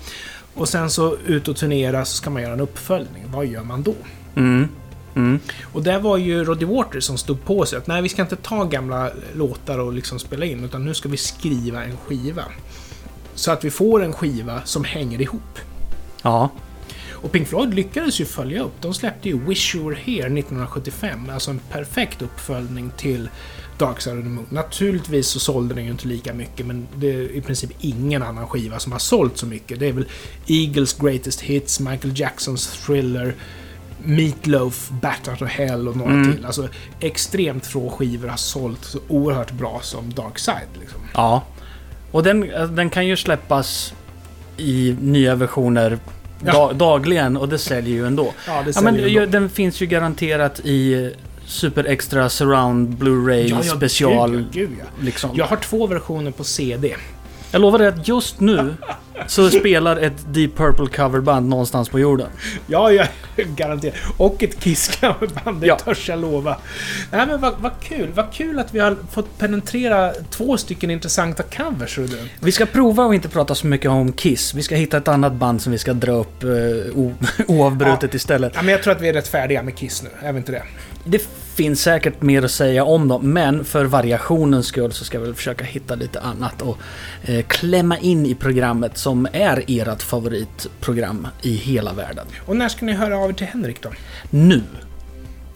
Och 0.53 0.69
sen 0.69 0.89
så 0.89 1.17
ut 1.25 1.47
och 1.47 1.55
turnera 1.55 2.05
så 2.05 2.15
ska 2.15 2.29
man 2.29 2.41
göra 2.41 2.53
en 2.53 2.61
uppföljning. 2.61 3.23
Vad 3.27 3.45
gör 3.45 3.63
man 3.63 3.83
då? 3.83 3.95
Mm. 4.35 4.67
Mm. 5.15 5.39
Och 5.63 5.83
där 5.83 5.99
var 5.99 6.17
ju 6.17 6.43
Roddy 6.43 6.65
Waters 6.65 7.03
som 7.03 7.17
stod 7.17 7.45
på 7.45 7.65
sig 7.65 7.77
att 7.77 7.87
nej, 7.87 8.01
vi 8.01 8.09
ska 8.09 8.21
inte 8.21 8.35
ta 8.35 8.63
gamla 8.63 9.11
låtar 9.35 9.79
och 9.79 9.93
liksom 9.93 10.19
spela 10.19 10.45
in, 10.45 10.63
utan 10.63 10.85
nu 10.85 10.93
ska 10.93 11.09
vi 11.09 11.17
skriva 11.17 11.83
en 11.83 11.97
skiva. 11.97 12.43
Så 13.35 13.51
att 13.51 13.63
vi 13.63 13.69
får 13.71 14.03
en 14.03 14.13
skiva 14.13 14.61
som 14.65 14.83
hänger 14.83 15.21
ihop. 15.21 15.59
Ja. 16.21 16.49
Och 17.11 17.31
Pink 17.31 17.47
Floyd 17.47 17.73
lyckades 17.73 18.21
ju 18.21 18.25
följa 18.25 18.63
upp. 18.63 18.73
De 18.81 18.93
släppte 18.93 19.29
ju 19.29 19.39
Wish 19.45 19.75
You 19.75 19.89
Were 19.89 19.99
Here 20.01 20.39
1975, 20.39 21.29
alltså 21.33 21.51
en 21.51 21.59
perfekt 21.71 22.21
uppföljning 22.21 22.91
till 22.97 23.29
Dark 23.77 24.01
Side 24.01 24.17
of 24.17 24.23
the 24.23 24.29
Moon. 24.29 24.45
Naturligtvis 24.49 25.27
så 25.27 25.39
sålde 25.39 25.75
den 25.75 25.83
ju 25.85 25.91
inte 25.91 26.07
lika 26.07 26.33
mycket, 26.33 26.65
men 26.65 26.87
det 26.95 27.07
är 27.11 27.31
i 27.31 27.41
princip 27.41 27.69
ingen 27.79 28.23
annan 28.23 28.47
skiva 28.47 28.79
som 28.79 28.91
har 28.91 28.99
sålt 28.99 29.37
så 29.37 29.45
mycket. 29.45 29.79
Det 29.79 29.87
är 29.87 29.93
väl 29.93 30.05
Eagles 30.47 30.93
Greatest 30.93 31.41
Hits, 31.41 31.79
Michael 31.79 32.19
Jacksons 32.19 32.67
Thriller, 32.85 33.35
Meatloaf, 34.03 34.91
Out 35.29 35.41
of 35.41 35.49
Hell 35.49 35.87
och 35.87 35.97
några 35.97 36.13
Mm. 36.13 36.31
till. 36.35 36.45
Alltså 36.45 36.67
extremt 36.99 37.65
få 37.65 37.89
skivor 37.89 38.27
har 38.27 38.37
sålt 38.37 38.85
så 38.85 38.99
oerhört 39.07 39.51
bra 39.51 39.79
som 39.83 40.13
Dark 40.13 40.39
Side. 40.39 40.67
Liksom. 40.79 40.99
Ja. 41.13 41.43
Och 42.13 42.23
den, 42.23 42.52
den 42.76 42.89
kan 42.89 43.08
ju 43.08 43.17
släppas 43.17 43.93
i 44.58 44.95
nya 45.02 45.36
versioner 45.36 45.97
Ja. 46.45 46.52
da, 46.54 46.73
dagligen 46.73 47.38
och 47.38 47.49
det 47.49 47.58
säljer 47.58 47.93
ju 47.93 48.08
ändå. 48.08 48.34
Ja, 48.47 48.54
det 48.54 48.67
Ja, 48.67 48.73
säljer 48.73 48.91
men 48.91 48.95
ju 49.02 49.08
ju, 49.10 49.19
ändå. 49.23 49.32
den 49.32 49.49
finns 49.49 49.82
ju 49.82 49.86
garanterat 49.86 50.60
i 50.63 51.12
Super 51.45 51.84
Extra 51.84 52.30
Surround 52.30 52.97
Blu-ray 52.97 53.62
special. 53.78 54.32
Gud, 54.32 54.45
ja, 54.52 54.60
gud, 54.60 54.69
ja. 54.80 54.86
Liksom. 55.06 55.30
Jag 55.34 55.45
har 55.45 55.58
två 55.58 55.88
versioner 55.88 56.32
på 56.32 56.43
CD. 56.43 56.95
Jag 57.53 57.61
lovar 57.61 57.79
dig 57.79 57.87
att 57.87 58.07
just 58.07 58.39
nu 58.39 58.75
så 59.27 59.49
spelar 59.49 59.97
ett 59.97 60.13
Deep 60.33 60.55
Purple 60.57 60.87
coverband 60.87 61.49
någonstans 61.49 61.89
på 61.89 61.99
jorden. 61.99 62.27
Ja, 62.67 62.91
ja, 62.91 63.05
garanterat. 63.55 63.95
Och 64.17 64.43
ett 64.43 64.59
Kiss-coverband, 64.63 65.59
det 65.61 65.67
Ja. 65.67 65.75
törs 65.79 66.09
jag 66.09 66.19
lova. 66.19 66.57
Nej 67.11 67.27
men 67.27 67.41
vad, 67.41 67.53
vad 67.59 67.71
kul, 67.81 68.09
vad 68.15 68.33
kul 68.33 68.59
att 68.59 68.73
vi 68.73 68.79
har 68.79 68.97
fått 69.11 69.37
penetrera 69.37 70.13
två 70.29 70.57
stycken 70.57 70.91
intressanta 70.91 71.43
covers, 71.43 71.95
du. 71.95 72.09
Vi 72.39 72.51
ska 72.51 72.65
prova 72.65 73.05
att 73.05 73.13
inte 73.13 73.29
prata 73.29 73.55
så 73.55 73.67
mycket 73.67 73.91
om 73.91 74.11
Kiss. 74.13 74.53
Vi 74.53 74.63
ska 74.63 74.75
hitta 74.75 74.97
ett 74.97 75.07
annat 75.07 75.33
band 75.33 75.61
som 75.61 75.71
vi 75.71 75.77
ska 75.77 75.93
dra 75.93 76.11
upp 76.11 76.43
eh, 76.43 76.49
oavbrutet 77.47 78.13
istället. 78.13 78.51
Ja, 78.55 78.61
men 78.61 78.71
jag 78.71 78.83
tror 78.83 78.93
att 78.95 79.01
vi 79.01 79.09
är 79.09 79.13
rätt 79.13 79.27
färdiga 79.27 79.63
med 79.63 79.75
Kiss 79.77 80.03
nu, 80.03 80.09
är 80.27 80.31
vi 80.31 80.37
inte 80.37 80.51
det? 80.51 80.63
Det 81.05 81.27
finns 81.55 81.81
säkert 81.81 82.21
mer 82.21 82.43
att 82.43 82.51
säga 82.51 82.83
om 82.83 83.07
dem, 83.07 83.33
men 83.33 83.65
för 83.65 83.85
variationens 83.85 84.65
skull 84.67 84.91
så 84.91 85.05
ska 85.05 85.19
vi 85.19 85.33
försöka 85.33 85.63
hitta 85.63 85.95
lite 85.95 86.19
annat 86.19 86.61
och 86.61 86.77
eh, 87.23 87.45
klämma 87.45 87.97
in 87.97 88.25
i 88.25 88.35
programmet 88.35 88.97
som 88.97 89.27
är 89.33 89.63
ert 89.67 90.01
favoritprogram 90.03 91.27
i 91.41 91.55
hela 91.55 91.93
världen. 91.93 92.25
Och 92.45 92.55
när 92.55 92.69
ska 92.69 92.85
ni 92.85 92.93
höra 92.93 93.17
av 93.17 93.29
er 93.29 93.33
till 93.33 93.47
Henrik 93.47 93.81
då? 93.81 93.89
Nu! 94.29 94.61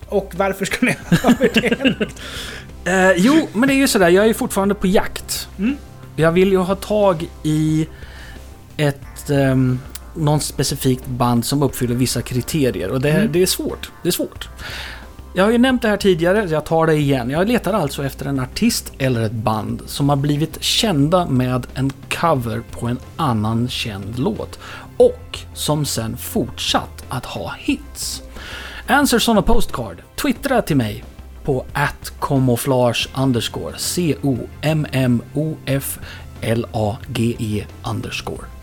Och 0.09 0.33
varför 0.37 0.65
ska 0.65 0.85
ni 0.85 0.95
höra 1.09 1.35
av 1.35 1.41
er 1.43 1.47
till 1.47 1.77
Henrik? 1.79 2.09
Eh, 2.85 3.11
jo, 3.17 3.47
men 3.53 3.67
det 3.69 3.73
är 3.73 3.77
ju 3.77 3.87
sådär, 3.87 4.09
jag 4.09 4.27
är 4.27 4.33
fortfarande 4.33 4.75
på 4.75 4.87
jakt. 4.87 5.47
Mm. 5.57 5.77
Jag 6.15 6.31
vill 6.31 6.51
ju 6.51 6.57
ha 6.57 6.75
tag 6.75 7.29
i 7.43 7.87
ett... 8.77 9.29
Um, 9.29 9.79
någon 10.15 10.39
specifikt 10.39 11.05
band 11.07 11.45
som 11.45 11.63
uppfyller 11.63 11.95
vissa 11.95 12.21
kriterier 12.21 12.89
och 12.89 13.01
det, 13.01 13.09
Mm. 13.11 13.31
det 13.31 13.41
är 13.41 13.45
svårt. 13.45 13.91
Det 14.03 14.07
är 14.09 14.11
svårt. 14.11 14.49
Jag 15.37 15.43
har 15.43 15.51
ju 15.51 15.57
nämnt 15.57 15.81
det 15.81 15.87
här 15.87 15.97
tidigare, 15.97 16.47
så 16.47 16.53
jag 16.53 16.65
tar 16.65 16.87
det 16.87 16.95
igen. 16.95 17.29
Jag 17.29 17.47
letar 17.47 17.73
alltså 17.73 18.05
efter 18.05 18.25
en 18.25 18.39
artist 18.39 18.93
eller 18.97 19.21
ett 19.21 19.31
band 19.31 19.81
som 19.85 20.09
har 20.09 20.15
blivit 20.15 20.63
kända 20.63 21.25
med 21.25 21.67
en 21.73 21.91
cover 22.09 22.61
på 22.71 22.87
en 22.87 22.99
annan 23.15 23.69
känd 23.69 24.19
låt. 24.19 24.59
Och 24.97 25.39
som 25.53 25.85
sen 25.85 26.17
fortsatt 26.17 27.05
att 27.09 27.25
ha 27.25 27.53
hits. 27.57 28.23
Answers 28.87 29.29
on 29.29 29.37
a 29.37 29.41
postcard. 29.41 29.97
Twittra 30.21 30.61
till 30.61 30.77
mig 30.77 31.03
på 31.43 31.65
atcamouflage 31.73 33.09
underscore 33.17 33.77
c-o-m-m-o-f-l-a-g-e 33.77 34.45
underscore. 37.91 38.56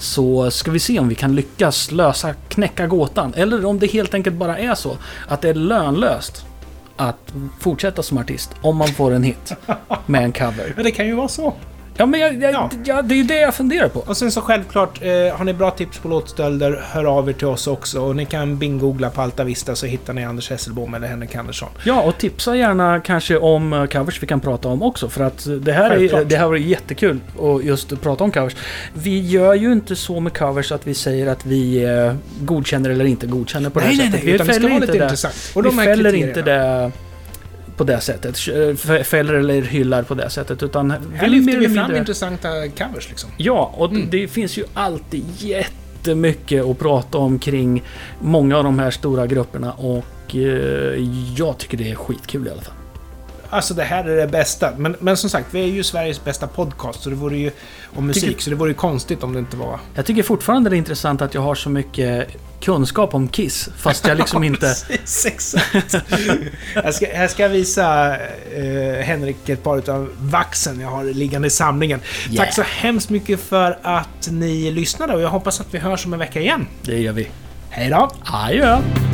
Så 0.00 0.50
ska 0.50 0.70
vi 0.70 0.78
se 0.78 0.98
om 0.98 1.08
vi 1.08 1.14
kan 1.14 1.34
lyckas 1.34 1.92
lösa, 1.92 2.34
knäcka 2.48 2.86
gåtan. 2.86 3.34
Eller 3.36 3.64
om 3.64 3.78
det 3.78 3.86
helt 3.86 4.14
enkelt 4.14 4.36
bara 4.36 4.58
är 4.58 4.74
så 4.74 4.96
att 5.28 5.40
det 5.40 5.48
är 5.48 5.54
lönlöst 5.54 6.44
att 6.96 7.32
fortsätta 7.60 8.02
som 8.02 8.18
artist 8.18 8.50
om 8.60 8.76
man 8.76 8.88
får 8.88 9.12
en 9.12 9.22
hit 9.22 9.52
med 10.06 10.24
en 10.24 10.32
cover. 10.32 10.74
Ja, 10.76 10.82
det 10.82 10.90
kan 10.90 11.06
ju 11.06 11.14
vara 11.14 11.28
så. 11.28 11.54
Ja, 11.96 12.06
men 12.06 12.20
jag, 12.20 12.42
jag, 12.42 12.52
Ja. 12.52 12.70
ja. 12.84 13.02
det 13.02 13.14
är 13.14 13.16
ju 13.16 13.22
det 13.22 13.40
jag 13.40 13.54
funderar 13.54 13.88
på. 13.88 14.00
Och 14.00 14.16
sen 14.16 14.32
så 14.32 14.40
självklart, 14.40 15.02
eh, 15.02 15.36
har 15.36 15.44
ni 15.44 15.52
bra 15.54 15.70
tips 15.70 15.98
på 15.98 16.08
låtstölder, 16.08 16.82
hör 16.92 17.04
av 17.04 17.28
er 17.28 17.32
till 17.32 17.46
oss 17.46 17.66
också. 17.66 18.00
Och 18.00 18.16
ni 18.16 18.26
kan 18.26 18.58
bingoogla 18.58 19.10
på 19.10 19.22
Alta 19.22 19.44
Vista 19.44 19.74
så 19.76 19.86
hittar 19.86 20.12
ni 20.12 20.24
Anders 20.24 20.50
Hesselbom 20.50 20.94
eller 20.94 21.08
Henrik 21.08 21.34
Andersson. 21.36 21.68
Ja, 21.84 22.02
och 22.02 22.18
tipsa 22.18 22.56
gärna 22.56 23.00
kanske 23.00 23.38
om 23.38 23.72
eh, 23.72 23.84
covers 23.86 24.22
vi 24.22 24.26
kan 24.26 24.40
prata 24.40 24.68
om 24.68 24.82
också. 24.82 25.08
För 25.08 25.24
att 25.24 25.46
det 25.60 25.72
här, 25.72 25.90
är, 25.90 26.24
det 26.24 26.36
här 26.36 26.46
var 26.46 26.56
jättekul 26.56 27.20
att 27.40 27.64
just 27.64 28.00
prata 28.00 28.24
om 28.24 28.30
covers. 28.32 28.56
Vi 28.94 29.20
gör 29.20 29.54
ju 29.54 29.72
inte 29.72 29.96
så 29.96 30.20
med 30.20 30.38
covers 30.38 30.72
att 30.72 30.86
vi 30.86 30.94
säger 30.94 31.26
att 31.26 31.46
vi 31.46 31.84
eh, 31.84 32.14
godkänner 32.40 32.90
eller 32.90 33.04
inte 33.04 33.26
godkänner 33.26 33.70
på 33.70 33.80
det 33.80 33.86
här 33.86 33.94
sättet. 33.94 34.24
Vi 34.24 34.30
utan 34.30 34.46
det 34.46 34.54
ska 34.54 34.68
vara 34.68 34.78
lite 34.78 34.92
det. 34.92 35.04
intressant. 35.04 35.34
Och 35.54 35.64
vi 35.64 35.68
de 35.68 35.78
här 35.78 35.84
fäller 35.84 36.10
kriterierna. 36.10 36.28
inte 36.28 36.42
det 36.42 36.92
på 37.80 37.84
det 37.84 38.00
sättet. 38.00 38.38
Fäller 39.06 39.34
eller 39.34 39.62
hyllar 39.62 40.02
på 40.02 40.14
det 40.14 40.30
sättet. 40.30 40.62
Utan 40.62 40.90
Här 40.90 40.98
är 41.26 41.28
lyfter 41.28 41.56
vi 41.58 41.64
fram 41.64 41.72
mindre- 41.74 41.98
intressanta 41.98 42.48
covers 42.68 43.08
liksom. 43.08 43.30
Ja, 43.36 43.74
och 43.76 43.90
Mm. 43.90 44.08
det 44.10 44.28
finns 44.28 44.56
ju 44.58 44.64
alltid 44.74 45.24
jättemycket 45.38 46.64
att 46.64 46.78
prata 46.78 47.18
om 47.18 47.38
kring 47.38 47.82
många 48.20 48.56
av 48.58 48.64
de 48.64 48.78
här 48.78 48.90
stora 48.90 49.26
grupperna. 49.26 49.72
Och 49.72 50.36
eh, 50.36 51.04
jag 51.36 51.58
tycker 51.58 51.76
det 51.76 51.90
är 51.90 51.94
skitkul 51.94 52.46
i 52.46 52.50
alla 52.50 52.62
fall. 52.62 52.74
Alltså 53.50 53.74
det 53.74 53.84
här 53.84 54.04
är 54.04 54.16
det 54.16 54.26
bästa. 54.26 54.72
Men, 54.76 54.96
men 55.00 55.16
som 55.16 55.30
sagt, 55.30 55.46
vi 55.50 55.60
är 55.62 55.66
ju 55.66 55.82
Sveriges 55.84 56.24
bästa 56.24 56.46
podcast 56.46 57.02
så 57.02 57.10
det 57.10 57.16
vore 57.16 57.36
ju 57.36 57.50
om 57.96 58.06
musik, 58.06 58.22
Tycker- 58.24 58.42
så 58.42 58.50
det 58.50 58.56
vore 58.56 58.70
ju 58.70 58.74
konstigt 58.74 59.22
om 59.22 59.32
det 59.32 59.38
inte 59.38 59.56
var... 59.56 59.78
Jag 59.94 60.06
tycker 60.06 60.22
fortfarande 60.22 60.70
det 60.70 60.76
är 60.76 60.78
intressant 60.78 61.22
att 61.22 61.34
jag 61.34 61.40
har 61.42 61.54
så 61.54 61.70
mycket 61.70 62.28
kunskap 62.60 63.14
om 63.14 63.28
Kiss. 63.28 63.68
Fast 63.76 64.06
jag 64.06 64.18
liksom 64.18 64.44
inte... 64.50 64.60
Precis, 64.88 65.24
exakt. 65.72 65.94
jag, 66.74 66.94
ska, 66.94 67.06
jag 67.12 67.30
ska 67.30 67.48
visa 67.48 68.16
eh, 68.16 69.04
Henrik 69.04 69.48
ett 69.48 69.62
par 69.62 69.90
av 69.90 70.08
vaxen 70.20 70.80
jag 70.80 70.88
har 70.88 71.04
liggande 71.04 71.48
i 71.48 71.50
samlingen. 71.50 72.00
Yeah. 72.30 72.44
Tack 72.44 72.54
så 72.54 72.62
hemskt 72.62 73.10
mycket 73.10 73.40
för 73.40 73.78
att 73.82 74.28
ni 74.30 74.70
lyssnade 74.70 75.14
och 75.14 75.20
jag 75.20 75.28
hoppas 75.28 75.60
att 75.60 75.74
vi 75.74 75.78
hörs 75.78 76.06
om 76.06 76.12
en 76.12 76.18
vecka 76.18 76.40
igen. 76.40 76.66
Det 76.82 76.98
gör 76.98 77.12
vi. 77.12 77.28
Hej 77.70 77.90
då! 77.90 78.10
Adjö! 78.24 79.09